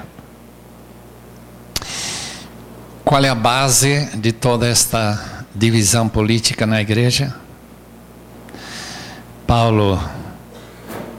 [3.05, 7.35] Qual é a base de toda esta divisão política na igreja?
[9.47, 10.03] Paulo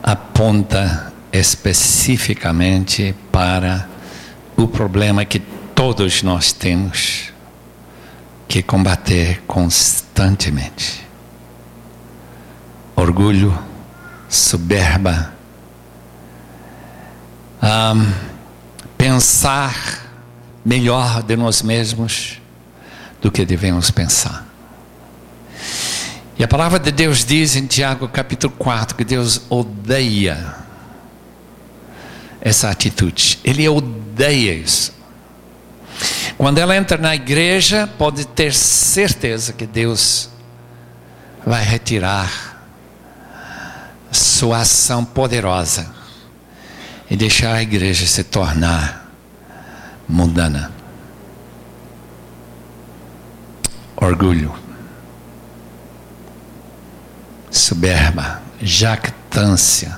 [0.02, 3.88] aponta especificamente para
[4.58, 5.38] o problema que
[5.76, 7.33] todos nós temos
[8.54, 11.04] que combater constantemente
[12.95, 13.58] orgulho,
[14.30, 15.34] soberba,
[17.64, 18.14] um,
[18.95, 20.08] pensar
[20.64, 22.39] melhor de nós mesmos
[23.20, 24.45] do que devemos pensar.
[26.38, 30.58] E a palavra de Deus diz em Tiago capítulo 4 que Deus odeia
[32.39, 33.39] essa atitude.
[33.43, 34.93] Ele odeia isso.
[36.38, 40.30] Quando ela entra na igreja, pode ter certeza que Deus
[41.46, 42.54] vai retirar
[44.12, 45.94] sua ação poderosa
[47.10, 49.10] e deixar a igreja se tornar
[50.08, 50.72] mundana.
[53.96, 54.54] Orgulho,
[57.50, 59.98] soberba, jactância.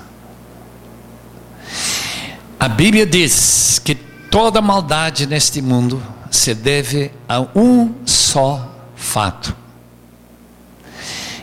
[2.58, 9.56] A Bíblia diz que toda maldade neste mundo se deve a um só fato: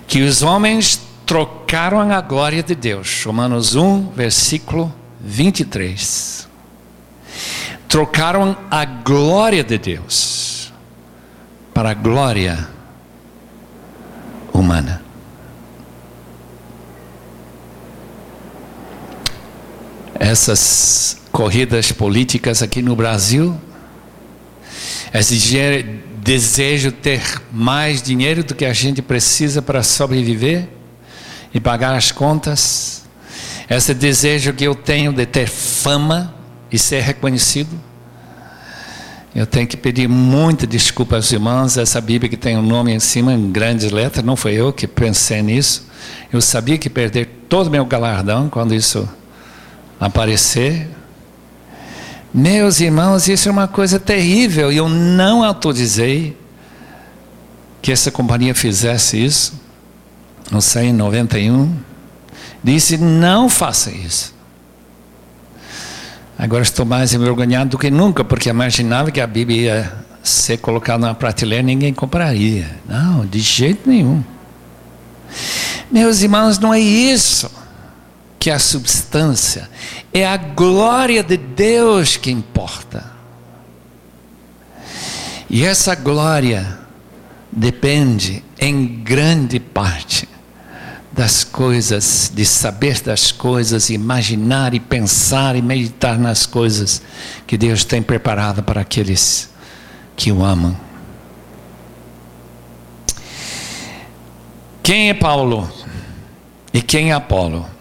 [0.08, 3.24] que os homens trocaram a glória de Deus.
[3.26, 6.48] Romanos 1, versículo 23.
[7.88, 10.74] Trocaram a glória de Deus
[11.74, 12.68] para a glória
[14.52, 15.03] humana.
[20.20, 23.60] Essas corridas políticas aqui no Brasil,
[25.14, 25.36] esse
[26.24, 30.68] desejo de ter mais dinheiro do que a gente precisa para sobreviver,
[31.54, 33.04] e pagar as contas,
[33.70, 36.34] esse desejo que eu tenho de ter fama
[36.72, 37.70] e ser reconhecido.
[39.36, 41.78] Eu tenho que pedir muita desculpa aos irmãos.
[41.78, 44.72] Essa Bíblia que tem o um nome em cima em grandes letras, não foi eu
[44.72, 45.88] que pensei nisso.
[46.32, 49.08] Eu sabia que perder todo o meu galardão quando isso
[50.06, 50.90] aparecer.
[52.34, 54.72] Meus irmãos, isso é uma coisa terrível.
[54.72, 56.38] Eu não autorizei
[57.82, 59.54] que essa companhia fizesse isso.
[60.52, 61.74] Não sei, em 91.
[62.64, 64.34] Disse: não faça isso.
[66.38, 71.06] Agora estou mais envergonhado do que nunca, porque imaginava que a Bíblia ia ser colocada
[71.06, 72.70] na prateleira e ninguém compraria.
[72.90, 74.24] Não, de jeito nenhum.
[75.90, 77.63] Meus irmãos, não é isso
[78.44, 79.70] que a substância,
[80.14, 83.10] é a glória de Deus que importa.
[85.50, 86.78] E essa glória
[87.50, 90.28] depende em grande parte
[91.10, 97.02] das coisas, de saber das coisas, imaginar e pensar e meditar nas coisas
[97.48, 99.50] que Deus tem preparado para aqueles
[100.18, 100.76] que o amam.
[104.84, 105.72] Quem é Paulo
[106.74, 107.73] e quem é Apolo?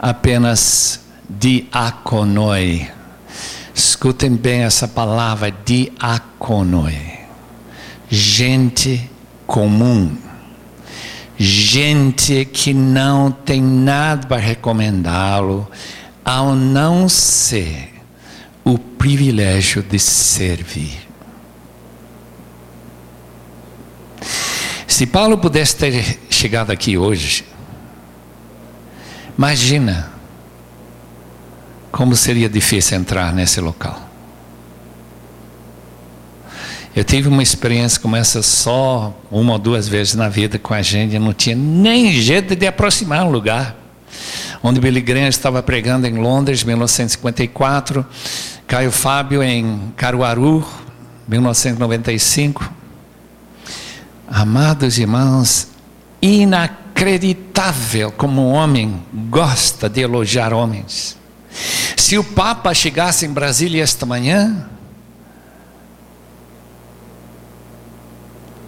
[0.00, 2.88] Apenas diaconoi.
[3.74, 6.96] Escutem bem essa palavra, diaconoi.
[8.08, 9.08] Gente
[9.46, 10.16] comum.
[11.38, 15.68] Gente que não tem nada para recomendá-lo,
[16.24, 17.94] ao não ser
[18.64, 21.08] o privilégio de servir.
[24.86, 27.44] Se Paulo pudesse ter chegado aqui hoje,
[29.40, 30.10] Imagina
[31.90, 33.98] como seria difícil entrar nesse local.
[36.94, 40.82] Eu tive uma experiência como essa só uma ou duas vezes na vida com a
[40.82, 43.74] gente, eu não tinha nem jeito de aproximar um lugar.
[44.62, 48.04] Onde Billy Graham estava pregando em Londres, 1954,
[48.66, 50.68] Caio Fábio em Caruaru,
[51.26, 52.70] 1995.
[54.28, 55.68] Amados irmãos,
[56.20, 61.16] inacreditável inacreditável como um homem gosta de elogiar homens.
[61.96, 64.68] Se o Papa chegasse em Brasília esta manhã,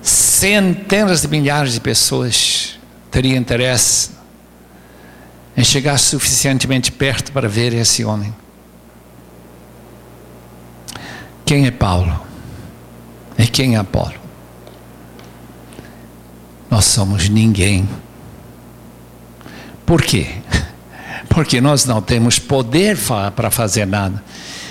[0.01, 2.79] centenas de milhares de pessoas
[3.11, 4.11] teriam interesse
[5.55, 8.35] em chegar suficientemente perto para ver esse homem.
[11.45, 12.19] Quem é Paulo?
[13.39, 14.15] E quem é Apolo?
[16.71, 17.87] Nós somos ninguém
[19.93, 20.27] por quê?
[21.29, 22.97] Porque nós não temos poder
[23.37, 24.25] para fazer nada.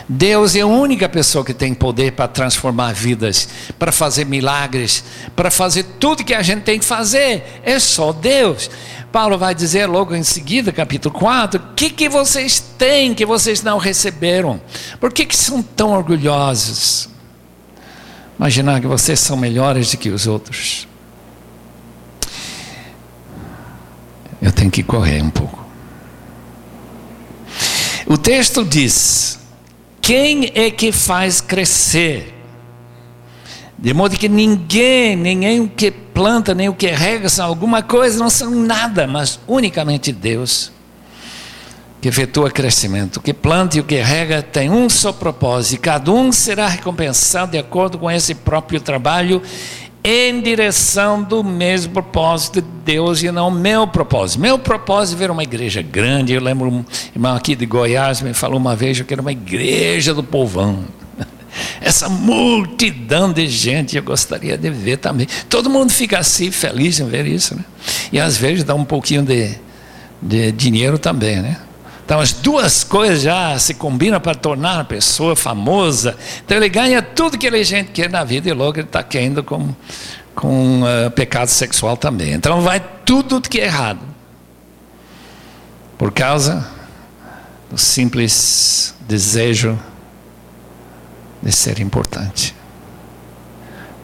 [0.09, 3.47] Deus é a única pessoa que tem poder para transformar vidas,
[3.77, 5.03] para fazer milagres,
[5.35, 7.61] para fazer tudo que a gente tem que fazer.
[7.63, 8.67] É só Deus.
[9.11, 13.61] Paulo vai dizer logo em seguida, capítulo 4, o que, que vocês têm que vocês
[13.61, 14.59] não receberam?
[14.99, 17.07] Por que, que são tão orgulhosos?
[18.39, 20.87] Imaginar que vocês são melhores do que os outros.
[24.41, 25.63] Eu tenho que correr um pouco.
[28.07, 29.39] O texto diz:
[30.01, 32.37] quem é que faz crescer?
[33.77, 38.19] De modo que ninguém, nem o que planta, nem o que rega, são alguma coisa,
[38.19, 40.71] não são nada, mas unicamente Deus
[42.01, 43.17] que efetua crescimento.
[43.17, 46.67] O que planta e o que rega tem um só propósito, e cada um será
[46.67, 49.41] recompensado de acordo com esse próprio trabalho
[50.03, 54.39] em direção do mesmo propósito de Deus e não meu propósito.
[54.39, 56.33] Meu propósito é ver uma igreja grande.
[56.33, 60.13] Eu lembro um irmão aqui de Goiás me falou uma vez que era uma igreja
[60.13, 60.83] do povão.
[61.79, 65.27] Essa multidão de gente eu gostaria de ver também.
[65.47, 67.63] Todo mundo fica assim feliz em ver isso, né?
[68.11, 69.55] E às vezes dá um pouquinho de,
[70.21, 71.57] de dinheiro também, né?
[72.11, 76.17] Então as duas coisas já se combinam para tornar a pessoa famosa.
[76.43, 79.41] Então ele ganha tudo que ele gente quer na vida e logo ele está caindo
[79.41, 79.73] com,
[80.35, 82.33] com uh, pecado sexual também.
[82.33, 84.01] Então vai tudo que é errado.
[85.97, 86.67] Por causa
[87.69, 89.79] do simples desejo
[91.41, 92.53] de ser importante.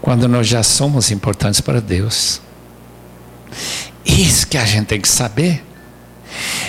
[0.02, 2.40] Quando nós já somos importantes para Deus.
[4.06, 5.67] Isso que a gente tem que saber.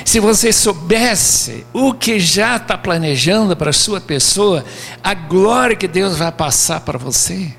[0.04, 4.64] Se você soubesse o que já está planejando para a sua pessoa,
[5.02, 7.52] a glória que Deus vai passar para você,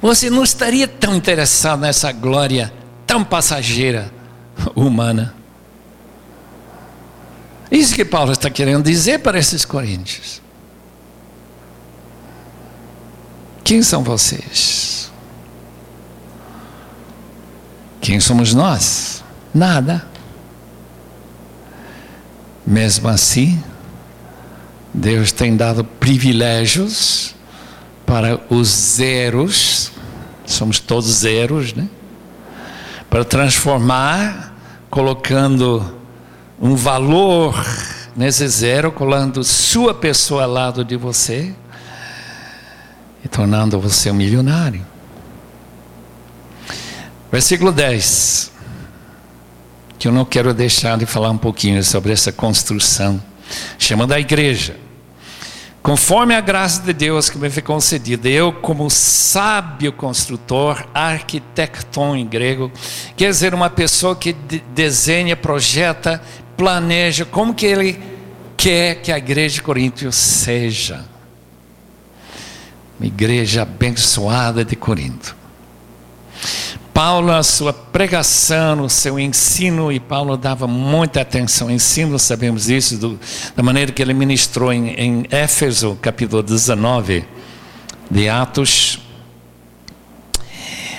[0.00, 2.72] você não estaria tão interessado nessa glória
[3.10, 4.12] tão passageira,
[4.74, 5.34] humana.
[7.70, 10.40] Isso que Paulo está querendo dizer para esses coríntios.
[13.64, 15.10] Quem são vocês?
[18.00, 19.24] Quem somos nós?
[19.52, 20.09] Nada.
[22.66, 23.62] Mesmo assim,
[24.92, 27.34] Deus tem dado privilégios
[28.04, 29.92] para os zeros,
[30.44, 31.88] somos todos zeros, né?
[33.08, 34.54] Para transformar,
[34.90, 35.98] colocando
[36.60, 37.54] um valor
[38.16, 41.54] nesse zero, colando sua pessoa ao lado de você
[43.24, 44.84] e tornando você um milionário.
[47.30, 48.50] Versículo 10.
[50.00, 53.22] Que eu não quero deixar de falar um pouquinho sobre essa construção,
[53.78, 54.74] chamando a igreja.
[55.82, 62.26] Conforme a graça de Deus que me foi concedida, eu, como sábio construtor, arquitecton em
[62.26, 62.72] grego,
[63.14, 66.22] quer dizer, uma pessoa que de desenha, projeta,
[66.56, 68.00] planeja como que ele
[68.56, 71.04] quer que a igreja de Corinto seja.
[72.98, 75.39] Uma igreja abençoada de Corinto.
[77.02, 82.68] Paulo, na sua pregação, no seu ensino, e Paulo dava muita atenção ao ensino, sabemos
[82.68, 83.18] isso, do,
[83.56, 87.24] da maneira que ele ministrou em, em Éfeso, capítulo 19
[88.10, 89.00] de Atos.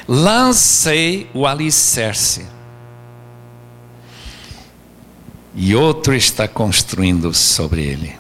[0.08, 2.48] Lancei o alicerce,
[5.54, 8.16] e outro está construindo sobre ele.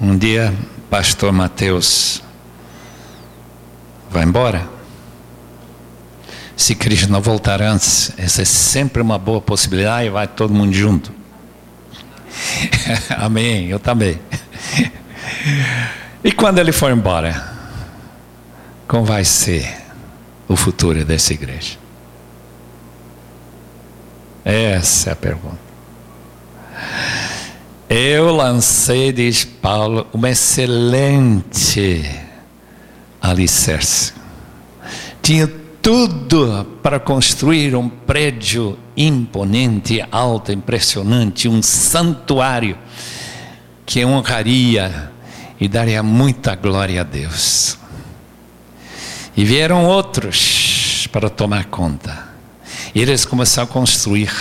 [0.00, 0.54] Um dia,
[0.88, 2.22] pastor Mateus
[4.10, 4.68] vai embora.
[6.56, 6.76] Se
[7.08, 11.12] não voltar antes, essa é sempre uma boa possibilidade e vai todo mundo junto.
[13.16, 14.20] Amém, eu também.
[16.22, 17.50] e quando ele for embora,
[18.86, 19.74] como vai ser
[20.46, 21.78] o futuro dessa igreja?
[24.44, 25.70] Essa é a pergunta.
[27.88, 32.19] Eu lancei, diz Paulo, uma excelente
[33.20, 34.12] alicerce.
[35.22, 35.46] Tinha
[35.82, 42.76] tudo para construir um prédio imponente, alto, impressionante, um santuário
[43.86, 45.10] que honraria
[45.60, 47.78] e daria muita glória a Deus.
[49.36, 52.28] E vieram outros para tomar conta.
[52.94, 54.32] E eles começaram a construir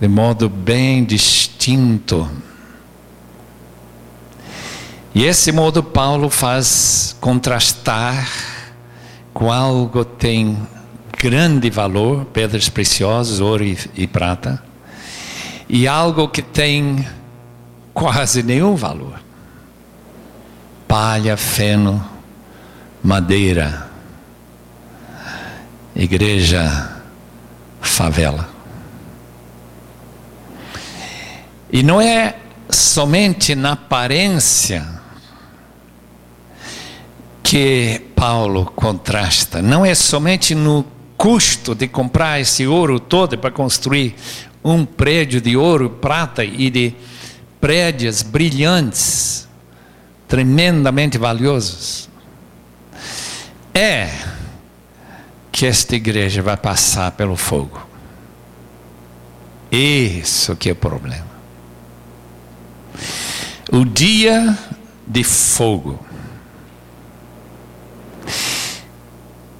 [0.00, 2.28] de modo bem distinto
[5.14, 8.28] e esse modo Paulo faz contrastar
[9.34, 10.56] com algo que tem
[11.18, 14.62] grande valor, pedras preciosas, ouro e, e prata,
[15.68, 17.04] e algo que tem
[17.92, 19.20] quase nenhum valor.
[20.86, 22.04] Palha, feno,
[23.02, 23.88] madeira,
[25.94, 27.00] igreja,
[27.80, 28.48] favela.
[31.72, 32.36] E não é
[32.68, 34.99] somente na aparência
[37.50, 39.60] que Paulo contrasta.
[39.60, 40.84] Não é somente no
[41.16, 44.14] custo de comprar esse ouro todo para construir
[44.62, 46.94] um prédio de ouro, prata e de
[47.60, 49.48] prédios brilhantes,
[50.28, 52.08] tremendamente valiosos.
[53.74, 54.12] É
[55.50, 57.84] que esta igreja vai passar pelo fogo.
[59.72, 61.26] Isso que é o problema.
[63.72, 64.56] O dia
[65.04, 66.09] de fogo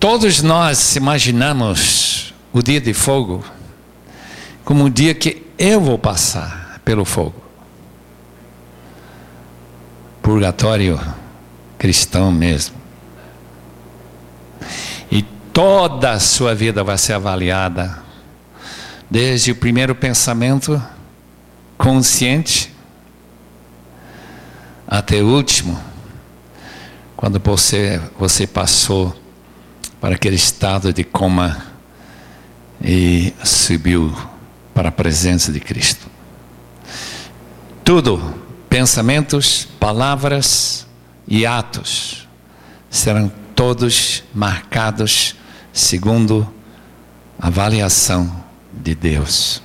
[0.00, 3.44] Todos nós imaginamos o dia de fogo
[4.64, 7.34] como o dia que eu vou passar pelo fogo.
[10.22, 10.98] Purgatório
[11.76, 12.76] cristão mesmo.
[15.10, 15.20] E
[15.52, 18.02] toda a sua vida vai ser avaliada,
[19.10, 20.82] desde o primeiro pensamento
[21.76, 22.74] consciente
[24.88, 25.78] até o último,
[27.16, 29.14] quando você, você passou
[30.00, 31.66] para aquele estado de coma
[32.82, 34.16] e subiu
[34.72, 36.06] para a presença de Cristo.
[37.84, 38.34] Tudo,
[38.68, 40.86] pensamentos, palavras
[41.28, 42.26] e atos,
[42.88, 45.36] serão todos marcados
[45.72, 46.50] segundo
[47.38, 49.62] a avaliação de Deus.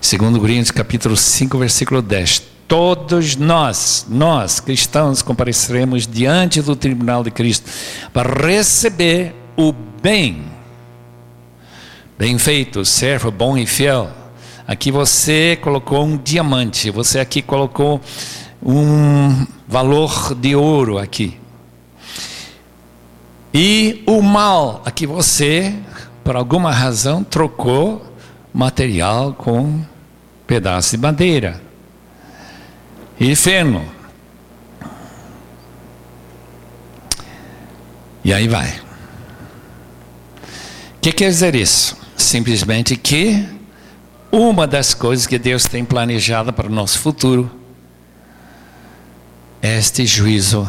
[0.00, 7.30] Segundo Coríntios capítulo 5, versículo 10 todos nós, nós cristãos, compareceremos diante do tribunal de
[7.30, 7.70] Cristo
[8.14, 10.42] para receber o bem.
[12.18, 14.10] Bem feito, servo bom e fiel.
[14.66, 18.00] Aqui você colocou um diamante, você aqui colocou
[18.62, 21.38] um valor de ouro aqui.
[23.52, 25.74] E o mal, aqui você,
[26.24, 28.02] por alguma razão, trocou
[28.50, 29.78] material com
[30.46, 31.71] pedaço de madeira
[33.30, 33.84] e feno.
[38.24, 38.68] E aí vai.
[40.96, 41.96] O que quer dizer isso?
[42.16, 43.46] Simplesmente que
[44.30, 47.50] uma das coisas que Deus tem planejado para o nosso futuro
[49.60, 50.68] é este juízo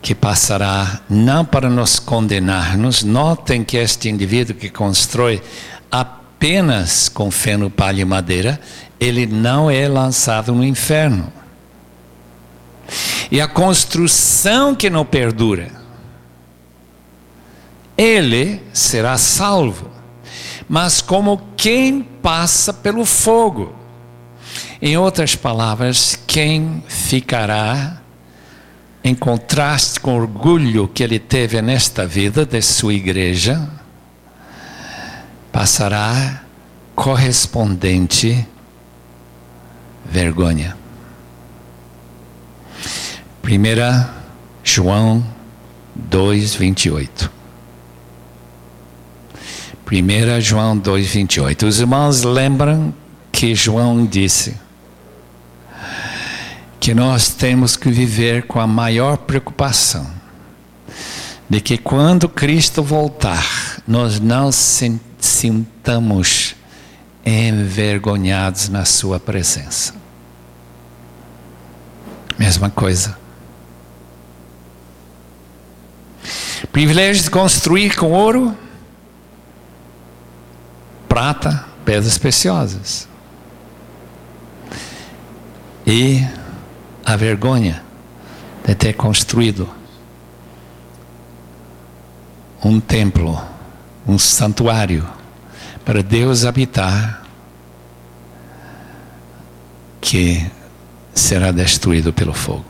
[0.00, 3.02] que passará não para nos condenar-nos.
[3.02, 5.42] Notem que este indivíduo que constrói
[5.90, 8.60] apenas com feno, palha e madeira,
[8.98, 11.32] ele não é lançado no inferno.
[13.30, 15.70] E a construção que não perdura,
[17.96, 19.90] ele será salvo,
[20.68, 23.74] mas como quem passa pelo fogo.
[24.80, 28.00] Em outras palavras, quem ficará
[29.02, 33.68] em contraste com o orgulho que ele teve nesta vida de sua igreja,
[35.52, 36.42] passará
[36.94, 38.46] correspondente
[40.04, 40.76] vergonha.
[43.42, 44.14] Primeira
[44.62, 45.24] João
[45.94, 47.38] 2, 28.
[49.90, 51.66] 1 João 2, 28.
[51.66, 52.92] Os irmãos lembram
[53.32, 54.56] que João disse
[56.78, 60.06] que nós temos que viver com a maior preocupação
[61.48, 66.47] de que quando Cristo voltar, nós não sintamos
[67.24, 69.94] envergonhados na Sua presença.
[72.38, 73.18] Mesma coisa.
[76.70, 78.56] Privilégio de construir com ouro
[81.08, 83.08] prata, pedras preciosas.
[85.84, 86.24] E
[87.04, 87.82] a vergonha
[88.64, 89.68] de ter construído
[92.62, 93.40] um templo,
[94.06, 95.17] um santuário
[95.88, 97.22] para Deus habitar,
[100.02, 100.46] que
[101.14, 102.66] será destruído pelo fogo.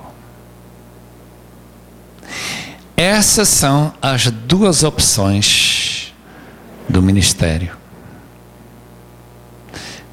[2.97, 6.15] Essas são as duas opções
[6.89, 7.77] do ministério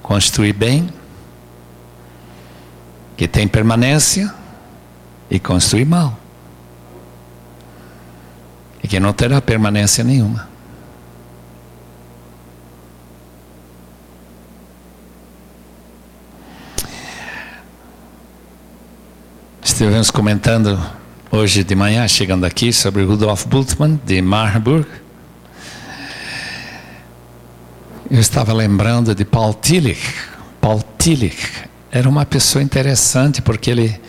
[0.02, 0.90] construir bem,
[3.16, 4.34] que tem permanência,
[5.30, 6.18] e construir mal,
[8.82, 10.55] e que não terá permanência nenhuma.
[19.76, 20.82] Estivemos comentando
[21.30, 24.88] hoje de manhã, chegando aqui, sobre Rudolf Bultmann, de Marburg
[28.10, 30.00] Eu estava lembrando de Paul Tillich.
[30.62, 31.52] Paul Tillich
[31.92, 34.00] era uma pessoa interessante porque ele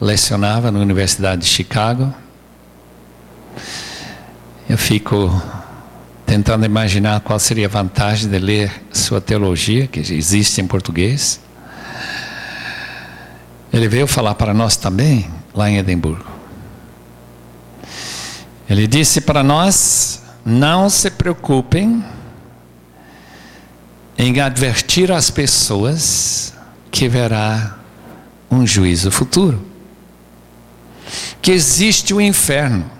[0.00, 2.14] lecionava na Universidade de Chicago.
[4.70, 5.42] Eu fico
[6.24, 11.40] tentando imaginar qual seria a vantagem de ler sua teologia, que existe em português.
[13.72, 16.24] Ele veio falar para nós também, lá em Edimburgo.
[18.68, 22.04] Ele disse para nós: não se preocupem
[24.18, 26.54] em advertir as pessoas
[26.90, 27.76] que verá
[28.50, 29.64] um juízo futuro.
[31.42, 32.90] Que existe o inferno.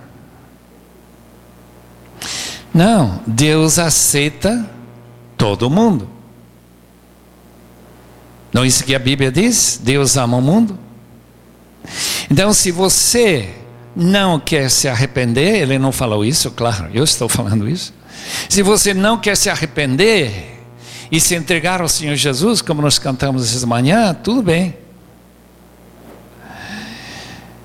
[2.73, 4.69] Não, Deus aceita
[5.37, 6.16] todo mundo.
[8.57, 9.79] Não é isso que a Bíblia diz?
[9.83, 10.79] Deus ama o mundo.
[12.27, 13.53] Então, se você
[13.95, 17.93] não quer se arrepender, ele não falou isso, claro, eu estou falando isso.
[18.49, 20.57] Se você não quer se arrepender,
[21.11, 24.75] e se entregar ao Senhor Jesus, como nós cantamos essa manhã, tudo bem.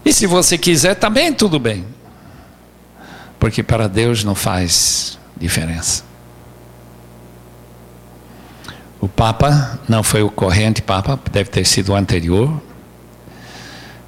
[0.04, 1.86] E se você quiser, também tudo bem.
[3.40, 6.11] Porque para Deus não faz diferença.
[9.02, 12.62] O Papa não foi o corrente Papa, deve ter sido o anterior.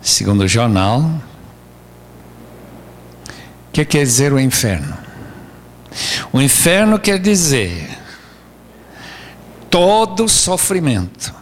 [0.00, 1.00] Segundo o jornal.
[1.00, 1.20] O
[3.72, 4.96] que quer dizer o inferno?
[6.32, 7.90] O inferno quer dizer
[9.68, 11.34] todo sofrimento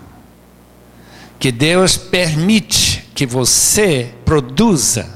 [1.39, 5.11] que Deus permite que você produza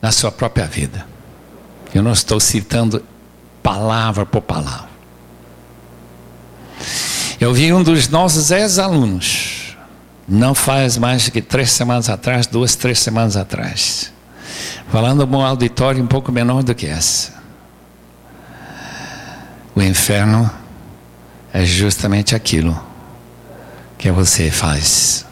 [0.00, 1.04] na sua própria vida.
[1.92, 3.04] Eu não estou citando
[3.60, 4.88] palavra por palavra.
[7.40, 9.76] Eu vi um dos nossos ex-alunos,
[10.26, 14.12] não faz mais que três semanas atrás, duas, três semanas atrás,
[14.90, 17.34] falando em um auditório um pouco menor do que essa.
[19.72, 20.50] O inferno
[21.52, 22.76] é justamente aquilo
[23.96, 25.24] que você faz.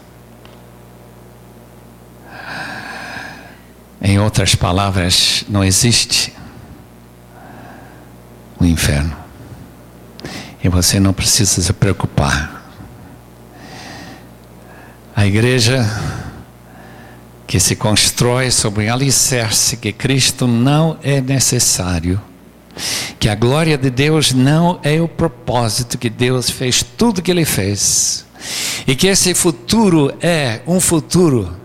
[4.01, 6.33] Em outras palavras, não existe
[8.57, 9.26] o inferno.
[10.67, 12.61] E você não precisa se preocupar.
[15.15, 15.89] A igreja
[17.47, 22.19] que se constrói sobre um alicerce que Cristo não é necessário
[23.17, 27.45] que a glória de Deus não é o propósito que Deus fez tudo que ele
[27.45, 28.25] fez.
[28.85, 31.55] E que esse futuro é um futuro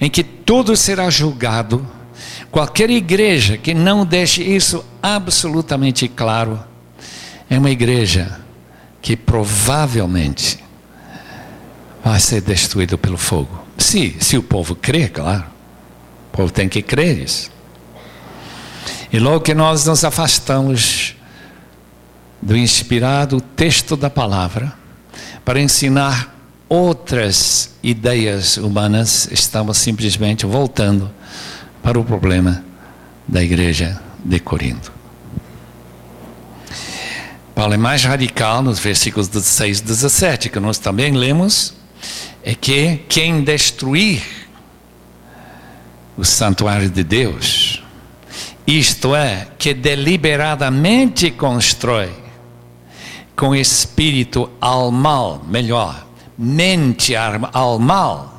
[0.00, 1.84] em que tudo será julgado,
[2.50, 6.58] Qualquer igreja que não deixe isso absolutamente claro
[7.48, 8.40] é uma igreja
[9.00, 10.62] que provavelmente
[12.04, 13.66] vai ser destruída pelo fogo.
[13.78, 15.44] Se, se o povo crê, claro.
[16.32, 17.50] O povo tem que crer isso.
[19.12, 21.16] E logo que nós nos afastamos
[22.40, 24.72] do inspirado texto da palavra
[25.44, 26.34] para ensinar
[26.68, 31.10] outras ideias humanas, estamos simplesmente voltando
[31.82, 32.62] para o problema
[33.26, 34.97] da igreja de Corinto.
[37.58, 41.74] Paulo é mais radical nos versículos 16 e 17, que nós também lemos,
[42.40, 44.22] é que quem destruir
[46.16, 47.82] o santuário de Deus,
[48.64, 52.12] isto é, que deliberadamente constrói
[53.34, 56.06] com espírito ao mal, melhor,
[56.38, 58.37] mente ao mal,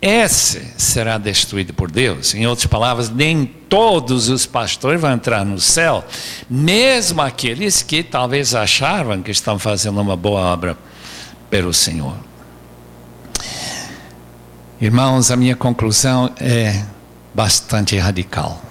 [0.00, 2.34] esse será destruído por Deus.
[2.34, 6.04] Em outras palavras, nem todos os pastores vão entrar no céu,
[6.48, 10.76] mesmo aqueles que talvez achavam que estão fazendo uma boa obra
[11.50, 12.16] pelo Senhor.
[14.80, 16.82] Irmãos, a minha conclusão é
[17.34, 18.62] bastante radical.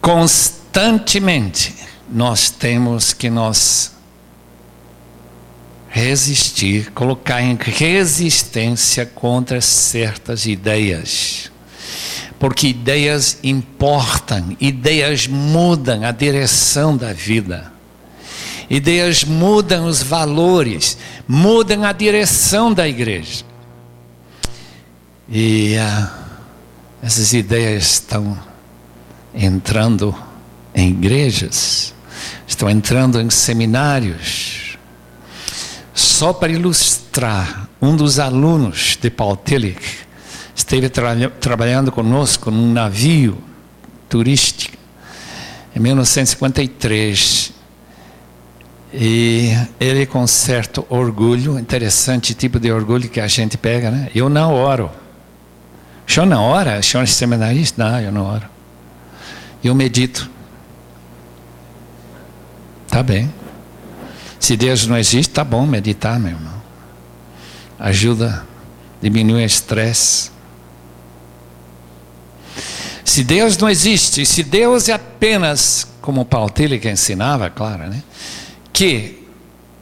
[0.00, 1.74] Constantemente
[2.10, 3.92] nós temos que nós
[5.92, 11.52] resistir, colocar em resistência contra certas ideias.
[12.38, 17.70] Porque ideias importam, ideias mudam a direção da vida.
[18.70, 20.96] Ideias mudam os valores,
[21.28, 23.44] mudam a direção da igreja.
[25.28, 26.10] E uh,
[27.02, 28.38] essas ideias estão
[29.34, 30.14] entrando
[30.74, 31.94] em igrejas,
[32.46, 34.61] estão entrando em seminários.
[36.22, 40.06] Só para ilustrar, um dos alunos de Paul Tillich
[40.54, 43.38] esteve tra trabalhando conosco num navio
[44.08, 44.76] turístico
[45.74, 47.52] em 1953.
[48.94, 49.50] E
[49.80, 54.08] ele com certo orgulho, interessante tipo de orgulho que a gente pega, né?
[54.14, 54.92] Eu não oro.
[56.06, 56.78] O senhor não ora?
[56.78, 57.82] O senhor é seminarista?
[57.82, 58.48] Não, eu não oro.
[59.64, 60.30] Eu medito.
[62.86, 63.41] Tá bem.
[64.42, 66.60] Se Deus não existe, tá bom meditar, meu irmão.
[67.78, 68.44] Ajuda,
[69.00, 70.32] diminui o estresse.
[73.04, 78.02] Se Deus não existe, se Deus é apenas, como Paulo Tillich ensinava, claro, né?
[78.72, 79.24] Que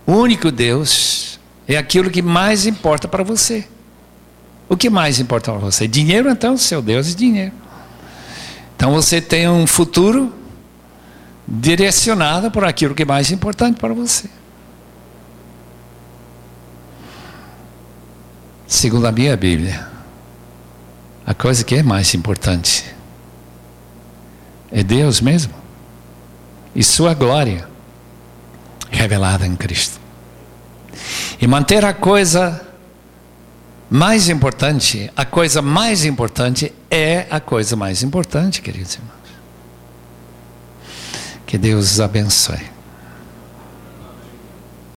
[0.06, 3.66] o único Deus é aquilo que mais importa para você.
[4.68, 5.88] O que mais importa para você?
[5.88, 7.52] Dinheiro, então, seu Deus é dinheiro.
[8.76, 10.34] Então você tem um futuro
[11.48, 14.28] direcionado por aquilo que é mais importante para você.
[18.70, 19.84] Segundo a minha Bíblia,
[21.26, 22.84] a coisa que é mais importante
[24.70, 25.52] é Deus mesmo
[26.72, 27.68] e Sua glória
[28.88, 29.98] revelada em Cristo.
[31.40, 32.64] E manter a coisa
[33.90, 39.14] mais importante, a coisa mais importante é a coisa mais importante, queridos irmãos.
[41.44, 42.79] Que Deus os abençoe.